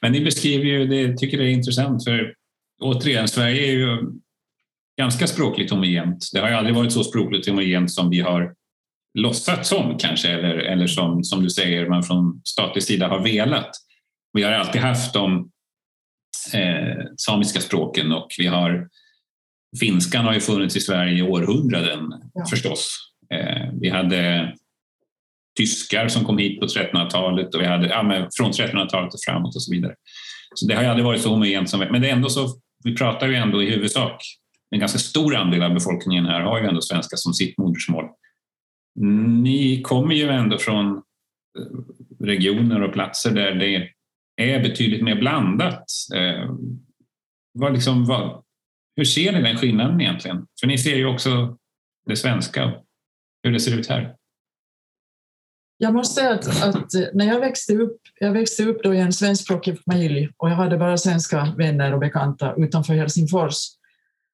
Men 0.00 0.12
ni 0.12 0.24
beskriver 0.24 0.64
ju, 0.64 0.86
det 0.86 1.16
tycker 1.16 1.38
det 1.38 1.44
är 1.44 1.50
intressant 1.50 2.04
för 2.04 2.34
återigen, 2.80 3.28
Sverige 3.28 3.66
är 3.66 3.72
ju 3.72 3.98
ganska 4.98 5.26
språkligt 5.26 5.70
homogent. 5.70 6.30
Det 6.32 6.40
har 6.40 6.48
ju 6.48 6.54
aldrig 6.54 6.76
varit 6.76 6.92
så 6.92 7.04
språkligt 7.04 7.48
homogent 7.48 7.90
som 7.90 8.10
vi 8.10 8.20
har 8.20 8.54
låtsats 9.18 9.68
som 9.68 9.98
kanske 9.98 10.28
eller, 10.28 10.54
eller 10.54 10.86
som, 10.86 11.24
som 11.24 11.42
du 11.42 11.50
säger 11.50 11.88
man 11.88 12.02
från 12.02 12.40
statlig 12.44 12.84
sida 12.84 13.08
har 13.08 13.22
velat. 13.22 13.70
Vi 14.32 14.42
har 14.42 14.52
alltid 14.52 14.80
haft 14.80 15.14
de 15.14 15.50
eh, 16.54 17.04
samiska 17.16 17.60
språken 17.60 18.12
och 18.12 18.28
vi 18.38 18.46
har 18.46 18.88
Finskan 19.80 20.24
har 20.24 20.34
ju 20.34 20.40
funnits 20.40 20.76
i 20.76 20.80
Sverige 20.80 21.18
i 21.18 21.22
århundraden 21.22 22.12
ja. 22.34 22.44
förstås. 22.50 22.98
Eh, 23.34 23.68
vi 23.80 23.88
hade 23.88 24.52
tyskar 25.58 26.08
som 26.08 26.24
kom 26.24 26.38
hit 26.38 26.60
på 26.60 26.66
1300-talet 26.66 27.54
och 27.54 27.60
vi 27.60 27.66
hade 27.66 27.88
ja, 27.88 28.02
men 28.02 28.28
från 28.36 28.52
1300-talet 28.52 29.14
och 29.14 29.20
framåt 29.26 29.56
och 29.56 29.62
så 29.62 29.72
vidare. 29.72 29.94
Så 30.54 30.66
det 30.66 30.74
har 30.74 30.82
ju 30.82 30.88
aldrig 30.88 31.04
varit 31.04 31.20
så 31.20 31.30
homogent 31.30 31.70
som 31.70 31.80
men 31.80 32.02
det 32.02 32.08
är 32.08 32.12
ändå 32.12 32.28
så. 32.28 32.48
Vi 32.84 32.96
pratar 32.96 33.28
ju 33.28 33.34
ändå 33.34 33.62
i 33.62 33.70
huvudsak 33.70 34.22
en 34.70 34.80
ganska 34.80 34.98
stor 34.98 35.36
andel 35.36 35.62
av 35.62 35.74
befolkningen 35.74 36.26
här 36.26 36.40
har 36.40 36.60
ju 36.60 36.68
ändå 36.68 36.80
svenska 36.80 37.16
som 37.16 37.34
sitt 37.34 37.58
modersmål. 37.58 38.04
Ni 39.42 39.82
kommer 39.82 40.14
ju 40.14 40.28
ändå 40.28 40.58
från 40.58 40.96
eh, 40.96 41.78
regioner 42.20 42.82
och 42.82 42.92
platser 42.92 43.30
där 43.30 43.54
det 43.54 43.90
är 44.36 44.62
betydligt 44.62 45.02
mer 45.02 45.14
blandat. 45.14 45.84
Eh, 46.14 46.54
vad 47.52 47.72
liksom, 47.72 48.04
vad, 48.04 48.42
hur 48.98 49.04
ser 49.04 49.32
ni 49.32 49.42
den 49.42 49.56
skillnaden 49.56 50.00
egentligen? 50.00 50.46
För 50.60 50.66
ni 50.66 50.78
ser 50.78 50.96
ju 50.96 51.06
också 51.06 51.56
det 52.06 52.16
svenska, 52.16 52.72
hur 53.42 53.52
det 53.52 53.60
ser 53.60 53.78
ut 53.78 53.88
här. 53.88 54.14
Jag 55.76 55.94
måste 55.94 56.14
säga 56.14 56.30
att, 56.30 56.62
att, 56.62 57.14
när 57.14 57.26
jag 57.26 57.40
växte 57.40 57.74
upp, 57.74 58.00
jag 58.20 58.32
växte 58.32 58.64
upp 58.64 58.82
då 58.82 58.94
i 58.94 58.98
en 58.98 59.12
svenskspråkig 59.12 59.78
familj 59.84 60.28
och 60.36 60.50
jag 60.50 60.54
hade 60.54 60.78
bara 60.78 60.96
svenska 60.96 61.54
vänner 61.58 61.94
och 61.94 62.00
bekanta 62.00 62.54
utanför 62.56 62.94
Helsingfors. 62.94 63.54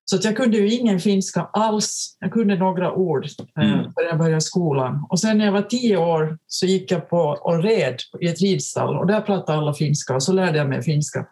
Så 0.05 0.17
att 0.17 0.25
jag 0.25 0.37
kunde 0.37 0.57
ju 0.57 0.71
ingen 0.71 1.01
finska 1.01 1.49
alls. 1.53 2.17
Jag 2.21 2.33
kunde 2.33 2.57
några 2.57 2.93
ord 2.93 3.25
eh, 3.25 3.65
mm. 3.65 3.79
när 3.79 4.05
jag 4.09 4.19
började 4.19 4.41
skolan. 4.41 5.07
Och 5.09 5.21
sen 5.21 5.39
när 5.39 5.45
jag 5.45 5.53
var 5.53 5.63
tio 5.63 5.97
år 5.97 6.39
så 6.47 6.67
gick 6.67 6.91
jag 6.91 7.11
på 7.11 7.39
och 7.41 7.63
red 7.63 7.97
i 8.21 8.29
ett 8.29 8.41
ridstall 8.41 8.97
och 8.97 9.07
där 9.07 9.21
pratade 9.21 9.59
alla 9.59 9.75
finska 9.75 10.15
och 10.15 10.23
så 10.23 10.33
lärde 10.33 10.59
jag 10.59 10.69
mig 10.69 10.83
finska. 10.83 11.27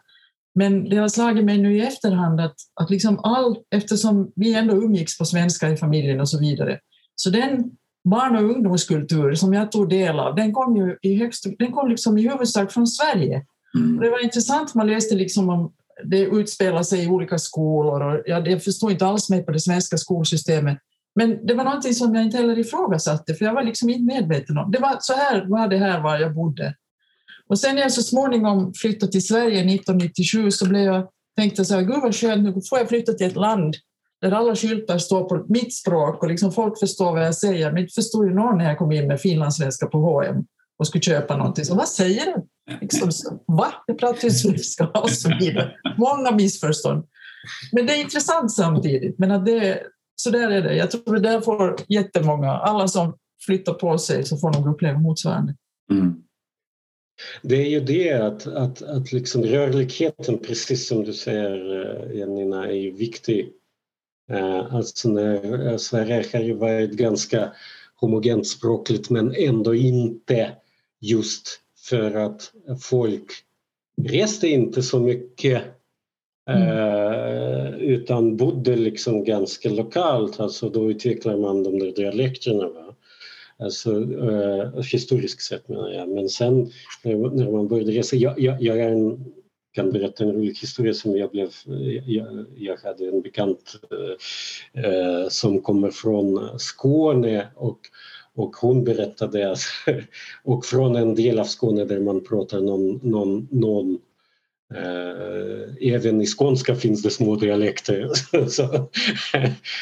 Men 0.55 0.89
det 0.89 0.97
har 0.97 1.07
slagit 1.07 1.45
mig 1.45 1.57
nu 1.57 1.77
i 1.77 1.81
efterhand 1.81 2.41
att, 2.41 2.55
att 2.81 2.89
liksom 2.89 3.19
all, 3.23 3.57
eftersom 3.75 4.31
vi 4.35 4.53
ändå 4.55 4.75
umgicks 4.75 5.17
på 5.17 5.25
svenska 5.25 5.69
i 5.69 5.77
familjen 5.77 6.19
och 6.19 6.29
så 6.29 6.39
vidare, 6.39 6.79
så 7.15 7.29
den 7.29 7.71
barn 8.09 8.35
och 8.35 8.43
ungdomskultur 8.43 9.33
som 9.33 9.53
jag 9.53 9.71
tog 9.71 9.89
del 9.89 10.19
av, 10.19 10.35
den 10.35 10.53
kom 10.53 10.77
ju 10.77 10.97
i, 11.01 11.15
högst, 11.15 11.45
den 11.59 11.71
kom 11.71 11.89
liksom 11.89 12.17
i 12.17 12.29
huvudsak 12.29 12.71
från 12.71 12.87
Sverige. 12.87 13.45
Mm. 13.77 13.99
det 13.99 14.09
var 14.09 14.23
intressant, 14.23 14.75
man 14.75 14.87
läste 14.87 15.15
liksom 15.15 15.49
om 15.49 15.73
det 16.03 16.19
utspelar 16.19 16.83
sig 16.83 17.03
i 17.03 17.07
olika 17.07 17.37
skolor 17.37 18.01
och 18.01 18.23
jag, 18.25 18.47
jag 18.47 18.63
förstod 18.63 18.91
inte 18.91 19.05
alls 19.05 19.29
mig 19.29 19.45
på 19.45 19.51
det 19.51 19.59
svenska 19.59 19.97
skolsystemet. 19.97 20.77
Men 21.15 21.45
det 21.45 21.53
var 21.53 21.63
någonting 21.63 21.93
som 21.93 22.15
jag 22.15 22.23
inte 22.23 22.37
heller 22.37 22.59
ifrågasatte, 22.59 23.33
för 23.33 23.45
jag 23.45 23.53
var 23.53 23.63
liksom 23.63 23.89
inte 23.89 24.15
medveten 24.15 24.57
om. 24.57 24.71
Det 24.71 24.79
var 24.79 24.97
så 24.99 25.13
här 25.13 25.45
var 25.47 25.67
det 25.67 25.77
här 25.77 26.01
var 26.01 26.19
jag 26.19 26.33
bodde. 26.33 26.75
Och 27.53 27.59
sen 27.59 27.75
när 27.75 27.81
jag 27.81 27.91
så 27.91 28.01
småningom 28.01 28.73
flyttade 28.73 29.11
till 29.11 29.27
Sverige 29.27 29.59
1997 29.59 30.51
så 30.51 30.69
blev 30.69 30.81
jag, 30.81 31.07
tänkte 31.35 31.65
så 31.65 31.75
här, 31.75 31.81
gud 31.81 32.01
vad 32.01 32.15
skönt, 32.15 32.43
nu 32.43 32.61
får 32.69 32.79
jag 32.79 32.89
flytta 32.89 33.13
till 33.13 33.27
ett 33.27 33.35
land 33.35 33.75
där 34.21 34.31
alla 34.31 34.55
skyltar 34.55 34.97
står 34.97 35.23
på 35.23 35.45
mitt 35.49 35.75
språk 35.75 36.23
och 36.23 36.29
liksom 36.29 36.51
folk 36.51 36.79
förstår 36.79 37.11
vad 37.11 37.25
jag 37.25 37.35
säger. 37.35 37.71
Men 37.71 37.81
inte 37.81 37.93
förstod 37.93 38.27
ju 38.27 38.33
någon 38.33 38.57
när 38.57 38.65
jag 38.65 38.77
kom 38.77 38.91
in 38.91 39.07
med 39.07 39.21
finlandssvenska 39.21 39.87
på 39.87 39.97
H&M 39.97 40.45
och 40.79 40.87
skulle 40.87 41.01
köpa 41.01 41.37
någonting. 41.37 41.65
Så 41.65 41.75
vad 41.75 41.87
säger 41.87 42.25
du? 42.25 42.47
Liksom, 42.81 43.11
Va? 43.47 43.73
Jag 43.87 43.97
pratar 43.97 44.23
ju 44.23 44.29
svenska 44.29 44.87
och 44.87 45.09
så 45.09 45.29
vidare. 45.39 45.71
Många 45.97 46.31
missförstånd. 46.31 47.05
Men 47.71 47.85
det 47.85 47.93
är 47.93 48.01
intressant 48.01 48.51
samtidigt. 48.51 49.19
Men 49.19 49.31
att 49.31 49.45
det, 49.45 49.79
så 50.15 50.29
där 50.29 50.49
är 50.49 50.61
det. 50.61 50.75
Jag 50.75 50.91
tror 50.91 51.13
det 51.13 51.29
där 51.29 51.41
får 51.41 51.75
jättemånga, 51.87 52.51
alla 52.51 52.87
som 52.87 53.17
flyttar 53.45 53.73
på 53.73 53.97
sig 53.97 54.23
så 54.23 54.37
får 54.37 54.53
de 54.53 54.67
uppleva 54.67 54.99
motsvarande. 54.99 55.55
Mm. 55.91 56.23
Det 57.41 57.55
är 57.55 57.69
ju 57.69 57.79
det 57.79 58.11
att, 58.11 58.47
att, 58.47 58.81
att 58.81 59.11
liksom 59.11 59.43
rörligheten, 59.43 60.39
precis 60.39 60.87
som 60.87 61.03
du 61.03 61.13
säger 61.13 61.81
eh, 61.81 62.19
Janina, 62.19 62.67
är 62.67 62.75
ju 62.75 62.91
viktig. 62.91 63.49
Eh, 64.29 64.75
alltså 64.75 65.09
när 65.09 65.67
eh, 65.67 65.77
Sverige 65.77 66.25
har 66.33 66.39
ju 66.39 66.53
varit 66.53 66.91
ganska 66.91 67.51
homogent 67.95 68.47
språkligt 68.47 69.09
men 69.09 69.35
ändå 69.35 69.75
inte 69.75 70.51
just 71.01 71.59
för 71.89 72.15
att 72.15 72.51
folk 72.81 73.31
reste 74.01 74.47
inte 74.47 74.83
så 74.83 74.99
mycket 74.99 75.63
mm. 76.49 77.73
utan 77.73 78.37
bodde 78.37 78.75
liksom 78.75 79.23
ganska 79.23 79.69
lokalt, 79.69 80.39
alltså 80.39 80.69
då 80.69 80.91
utvecklar 80.91 81.37
man 81.37 81.63
de 81.63 81.79
där 81.79 81.91
dialekterna. 81.91 82.69
Va? 82.69 82.92
Alltså 83.63 83.91
eh, 84.01 84.83
historiskt 84.91 85.41
sett 85.41 85.67
menar 85.67 85.89
jag. 85.89 86.09
Men 86.09 86.29
sen 86.29 86.71
när, 87.03 87.51
man 87.51 87.67
började 87.67 87.91
resa, 87.91 88.15
jag, 88.15 88.39
jag, 88.39 88.61
jag 88.61 88.79
en, 88.79 89.25
kan 89.71 89.91
berätta 89.91 90.23
en 90.23 90.31
rolig 90.31 90.53
historia 90.53 90.93
som 90.93 91.17
jag 91.17 91.31
blev, 91.31 91.47
eh, 91.67 92.09
jag, 92.09 92.45
jag 92.55 92.77
hade 92.77 93.07
en 93.07 93.21
bekant 93.21 93.75
eh, 93.91 94.83
eh, 94.83 95.27
som 95.29 95.61
kommer 95.61 95.91
från 95.91 96.59
Skåne 96.59 97.47
och 97.55 97.79
och 98.35 98.55
hon 98.55 98.83
berättade 98.83 99.51
att, 99.51 99.59
och 100.43 100.65
från 100.65 100.95
en 100.95 101.15
del 101.15 101.39
av 101.39 101.43
Skåne 101.43 101.85
där 101.85 101.99
man 101.99 102.23
pratar 102.23 102.61
någon, 102.61 102.99
någon, 103.03 103.47
någon 103.51 103.99
Eh, 104.73 105.93
även 105.93 106.21
i 106.21 106.25
skånska 106.25 106.75
finns 106.75 107.03
det 107.03 107.09
små 107.09 107.35
dialekter. 107.35 108.09
så 108.47 108.89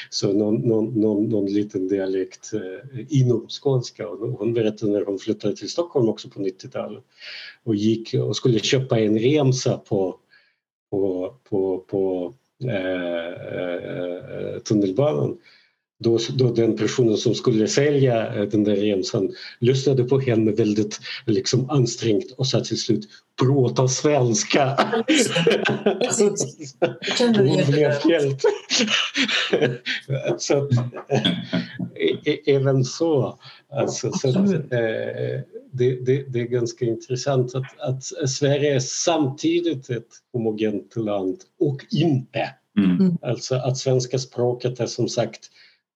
så 0.09 0.33
någon, 0.33 0.55
någon, 0.55 1.01
någon, 1.01 1.29
någon 1.29 1.45
liten 1.45 1.87
dialekt 1.87 2.53
eh, 2.53 3.05
inom 3.09 3.47
skånska. 3.47 4.07
hon 4.07 4.53
berättade 4.53 4.91
när 4.91 5.05
hon 5.05 5.19
flyttade 5.19 5.55
till 5.55 5.69
Stockholm 5.69 6.09
också 6.09 6.29
på 6.29 6.39
90-talet 6.39 7.03
och 7.63 7.75
gick 7.75 8.13
och 8.13 8.35
skulle 8.35 8.59
köpa 8.59 8.99
en 8.99 9.19
remsa 9.19 9.77
på, 9.77 10.15
på, 10.89 11.35
på, 11.49 11.77
på 11.79 12.33
eh, 12.63 13.57
eh, 13.57 14.55
eh 14.55 14.59
tunnelbanan 14.59 15.37
då, 16.01 16.19
då 16.35 16.51
den 16.53 16.77
personen 16.77 17.17
som 17.17 17.35
skulle 17.35 17.67
sälja 17.67 18.35
eh, 18.35 18.43
den 18.43 18.63
där 18.63 18.75
remsan 18.75 19.31
lyssnade 19.59 20.03
på 20.03 20.19
henne 20.19 20.51
väldigt 20.51 20.99
liksom, 21.25 21.69
ansträngt 21.69 22.31
och 22.31 22.47
sa 22.47 22.59
till 22.59 22.79
slut 22.79 23.07
prata 23.41 23.87
svenska. 23.87 24.77
Hon 27.19 27.63
blev 27.67 27.91
helt... 27.91 28.41
så, 30.37 30.69
även 32.45 32.83
så. 32.83 33.39
Alltså, 33.71 34.11
så 34.11 34.27
eh, 34.27 35.41
det, 35.71 36.05
det, 36.05 36.23
det, 36.27 36.39
är 36.39 36.47
ganska 36.47 36.85
intressant 36.85 37.55
att, 37.55 37.79
att 37.79 38.29
Sverige 38.29 38.75
är 38.75 38.79
samtidigt 38.79 39.89
ett 39.89 40.07
homogent 40.33 40.95
land 40.95 41.37
och 41.59 41.85
inte. 41.91 42.49
Mm. 42.77 42.91
mm. 42.91 43.17
Alltså 43.21 43.55
att 43.55 43.77
svenska 43.77 44.19
språket 44.19 44.79
är 44.79 44.85
som 44.85 45.07
sagt 45.09 45.49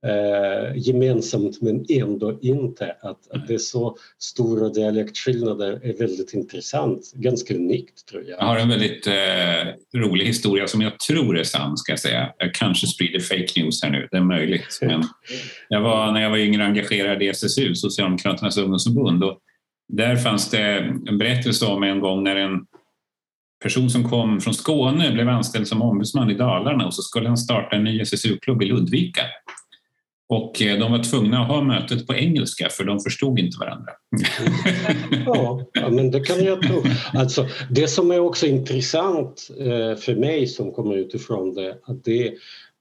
eh, 0.06 0.78
gemensamt 0.78 1.62
men 1.62 1.86
ändå 1.90 2.40
inte. 2.42 2.96
Att, 3.02 3.32
att 3.32 3.48
det 3.48 3.54
är 3.54 3.58
så 3.58 3.98
stora 4.20 4.70
dialektskillnader 4.70 5.80
är 5.84 5.98
väldigt 5.98 6.34
intressant, 6.34 7.14
ganska 7.16 7.56
unikt 7.56 8.08
tror 8.08 8.24
jag. 8.24 8.40
Jag 8.40 8.46
har 8.46 8.58
en 8.58 8.70
väldigt 8.70 9.08
eh, 9.08 10.00
rolig 10.00 10.26
historia 10.26 10.68
som 10.68 10.82
jag 10.82 11.00
tror 11.00 11.38
är 11.38 11.44
sann 11.44 11.78
ska 11.78 11.92
jag 11.92 12.00
säga. 12.00 12.34
Jag 12.38 12.54
kanske 12.54 12.88
sprider 12.88 13.20
fake 13.20 13.48
news 13.56 13.84
här 13.84 13.90
nu, 13.90 14.08
det 14.12 14.18
är 14.18 14.22
möjligt. 14.22 14.80
Men 14.82 15.04
jag 15.70 15.82
var, 15.82 16.12
när 16.12 16.22
jag 16.22 16.30
var 16.30 16.38
yngre 16.38 16.66
engagerad 16.66 17.24
i 17.24 17.28
SSU, 17.28 17.76
Socialdemokraternas 17.76 18.58
ungdomsförbund, 18.58 19.24
och 19.24 19.40
där 19.94 20.16
fanns 20.16 20.50
det 20.50 20.62
en 21.08 21.18
berättelse 21.18 21.66
om 21.66 21.84
en 21.84 22.00
gång 22.00 22.24
när 22.24 22.36
en 22.36 22.66
person 23.64 23.90
som 23.90 24.10
kom 24.10 24.42
från 24.42 24.54
Skåne 24.54 25.12
blev 25.12 25.30
anställd 25.30 25.68
som 25.68 25.82
ombudsman 25.82 26.30
i 26.30 26.34
Dalarna 26.34 26.86
och 26.86 26.94
så 26.94 27.02
skulle 27.02 27.28
han 27.28 27.38
starta 27.38 27.76
en 27.76 27.84
ny 27.84 28.02
SSU-klubb 28.02 28.62
i 28.62 28.66
Ludvika. 28.66 29.22
Och 30.28 30.62
eh, 30.62 30.80
de 30.80 30.92
var 30.92 31.04
tvungna 31.04 31.42
att 31.42 31.48
ha 31.48 31.62
mötet 31.62 32.08
på 32.08 32.16
engelska 32.16 32.70
för 32.70 32.84
de 32.84 33.00
förstod 33.00 33.40
inte 33.40 33.58
varandra. 33.60 33.92
ja, 35.26 35.90
men 35.90 36.12
det 36.12 36.20
kan 36.20 36.44
jag 36.44 36.62
tro. 36.62 36.84
Alltså, 37.14 37.48
det 37.72 37.88
som 37.88 38.12
är 38.12 38.20
också 38.20 38.46
intressant 38.46 39.50
eh, 39.60 39.96
för 39.96 40.16
mig 40.16 40.48
som 40.48 40.72
kommer 40.72 40.96
utifrån 40.96 41.54
det, 41.54 41.78
att 41.84 42.04
det 42.04 42.28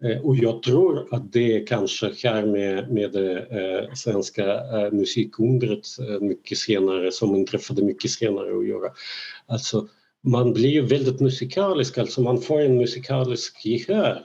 eh, 0.04 0.18
och 0.22 0.36
jag 0.36 0.62
tror 0.62 1.14
att 1.14 1.32
det 1.32 1.60
kanske 1.60 2.12
här 2.22 2.46
med, 2.46 2.90
med 2.90 3.12
det 3.12 3.46
svenska 3.94 4.60
musikundret 4.92 5.86
mycket 6.20 6.58
senare, 6.58 7.12
som 7.12 7.36
inträffade 7.36 7.82
mycket 7.82 8.10
senare 8.10 8.58
att 8.58 8.68
göra. 8.68 8.90
Alltså, 9.46 9.88
man 10.26 10.52
blir 10.52 10.70
ju 10.70 10.86
väldigt 10.86 11.20
musikalisk, 11.20 11.98
alltså 11.98 12.20
man 12.20 12.40
får 12.40 12.60
en 12.60 12.76
musikalisk 12.78 13.66
gehör 13.66 14.24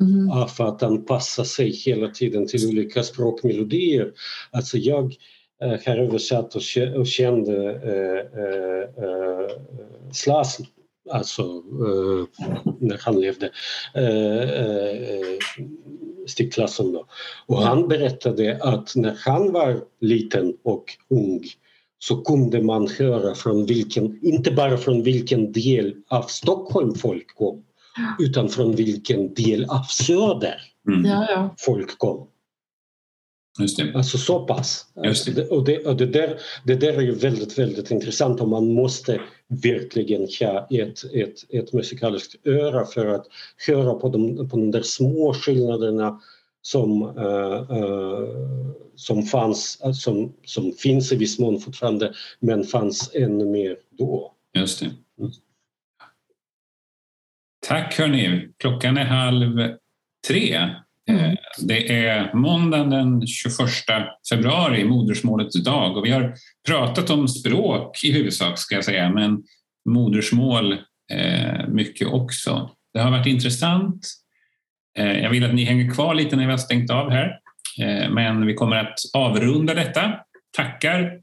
Mm. 0.00 0.48
För 0.48 0.64
att 0.64 0.82
anpassa 0.82 1.44
sig 1.44 1.70
hela 1.70 2.08
tiden 2.08 2.46
till 2.46 2.68
olika 2.68 3.02
språkmelodier. 3.02 4.12
Alltså 4.50 4.78
jag 4.78 5.14
har 5.60 5.96
översatt 5.96 6.54
och, 6.54 7.06
kände 7.06 7.74
äh, 7.74 9.04
äh, 9.04 9.50
Slas, 10.12 10.58
alltså 11.10 11.42
äh, 11.42 12.44
när 12.78 12.98
han 13.00 13.20
levde, 13.20 13.46
äh, 13.94 15.38
Stig 16.26 16.52
Claesson 16.52 16.92
då. 16.92 17.06
Och 17.46 17.58
han 17.58 17.88
berättade 17.88 18.58
att 18.60 18.96
när 18.96 19.16
han 19.18 19.52
var 19.52 19.80
liten 20.00 20.56
och 20.62 20.84
ung 21.10 21.44
så 21.98 22.16
kunde 22.16 22.62
man 22.62 22.88
höra 22.88 23.34
från 23.34 23.66
vilken, 23.66 24.18
inte 24.22 24.50
bara 24.50 24.76
från 24.76 25.02
vilken 25.02 25.52
del 25.52 25.94
av 26.08 26.22
Stockholm 26.22 26.94
folk 26.94 27.34
kom 27.34 27.64
utan 28.18 28.48
från 28.48 28.76
vilken 28.76 29.34
del 29.34 29.64
av 29.64 29.82
söder 29.82 30.60
mm. 30.88 31.48
folk 31.58 31.98
kom. 31.98 32.26
Just 33.60 33.76
det. 33.76 33.94
Alltså 33.94 34.18
så 34.18 34.46
pass. 34.46 34.86
Just 35.04 35.34
det. 35.34 35.48
Och, 35.48 35.64
det, 35.64 35.86
och 35.86 35.96
det, 35.96 36.06
där, 36.06 36.38
det 36.64 36.74
där 36.74 36.92
är 36.92 37.00
ju 37.00 37.14
väldigt, 37.14 37.58
väldigt 37.58 37.90
intressant 37.90 38.40
och 38.40 38.48
man 38.48 38.72
måste 38.72 39.20
verkligen 39.48 40.20
ha 40.40 40.68
ett, 40.70 41.04
ett, 41.14 41.34
ett 41.48 41.72
musikaliskt 41.72 42.46
öra 42.46 42.86
för 42.86 43.06
att 43.06 43.26
höra 43.66 43.94
på 43.94 44.08
de, 44.08 44.48
på 44.48 44.56
de 44.56 44.70
där 44.70 44.82
små 44.82 45.34
skillnaderna 45.34 46.20
som, 46.62 47.02
uh, 47.02 47.70
uh, 47.70 48.72
som, 48.96 49.22
fanns, 49.22 49.78
som, 50.02 50.32
som 50.44 50.72
finns 50.72 51.12
i 51.12 51.16
viss 51.16 51.38
mån 51.38 51.60
fortfarande 51.60 52.14
men 52.40 52.64
fanns 52.64 53.10
ännu 53.14 53.44
mer 53.44 53.76
då. 53.98 54.34
Just 54.54 54.80
det. 54.80 54.90
Mm. 57.70 57.82
Tack 57.82 57.98
hörni. 57.98 58.48
Klockan 58.58 58.96
är 58.96 59.04
halv 59.04 59.74
tre. 60.28 60.70
Mm. 61.08 61.24
Eh, 61.24 61.34
det 61.58 62.06
är 62.06 62.34
måndagen 62.34 62.90
den 62.90 63.26
21 63.26 63.56
februari, 64.30 64.84
modersmålets 64.84 65.64
dag 65.64 65.96
och 65.96 66.06
vi 66.06 66.10
har 66.10 66.34
pratat 66.68 67.10
om 67.10 67.28
språk 67.28 68.04
i 68.04 68.12
huvudsak 68.12 68.58
ska 68.58 68.74
jag 68.74 68.84
säga, 68.84 69.10
men 69.10 69.42
modersmål 69.88 70.72
eh, 71.12 71.68
mycket 71.68 72.08
också. 72.08 72.70
Det 72.94 73.00
har 73.00 73.10
varit 73.10 73.26
intressant. 73.26 74.06
Eh, 74.98 75.18
jag 75.18 75.30
vill 75.30 75.44
att 75.44 75.54
ni 75.54 75.64
hänger 75.64 75.94
kvar 75.94 76.14
lite 76.14 76.36
när 76.36 76.44
vi 76.46 76.50
har 76.50 76.58
stängt 76.58 76.90
av 76.90 77.10
här, 77.10 77.38
eh, 77.80 78.10
men 78.10 78.46
vi 78.46 78.54
kommer 78.54 78.76
att 78.76 78.98
avrunda 79.14 79.74
detta. 79.74 80.14
Tackar 80.56 81.20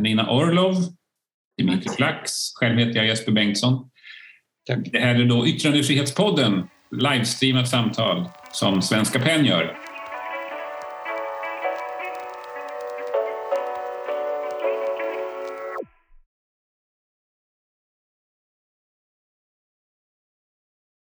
Nina 0.00 0.30
Orlov, 0.30 0.74
Dimitri 1.56 1.90
Flax, 1.96 2.32
själv 2.54 2.78
heter 2.78 2.96
jag 2.96 3.06
Jesper 3.06 3.32
Bengtsson. 3.32 3.90
Tack. 4.68 4.78
Det 4.92 4.98
här 4.98 5.14
är 5.14 5.24
då 5.24 5.46
Yttrandefrihetspodden, 5.46 6.68
livestreamat 6.90 7.68
samtal 7.68 8.28
som 8.52 8.82
Svenska 8.82 9.18
PEN 9.18 9.44
gör. 9.44 9.87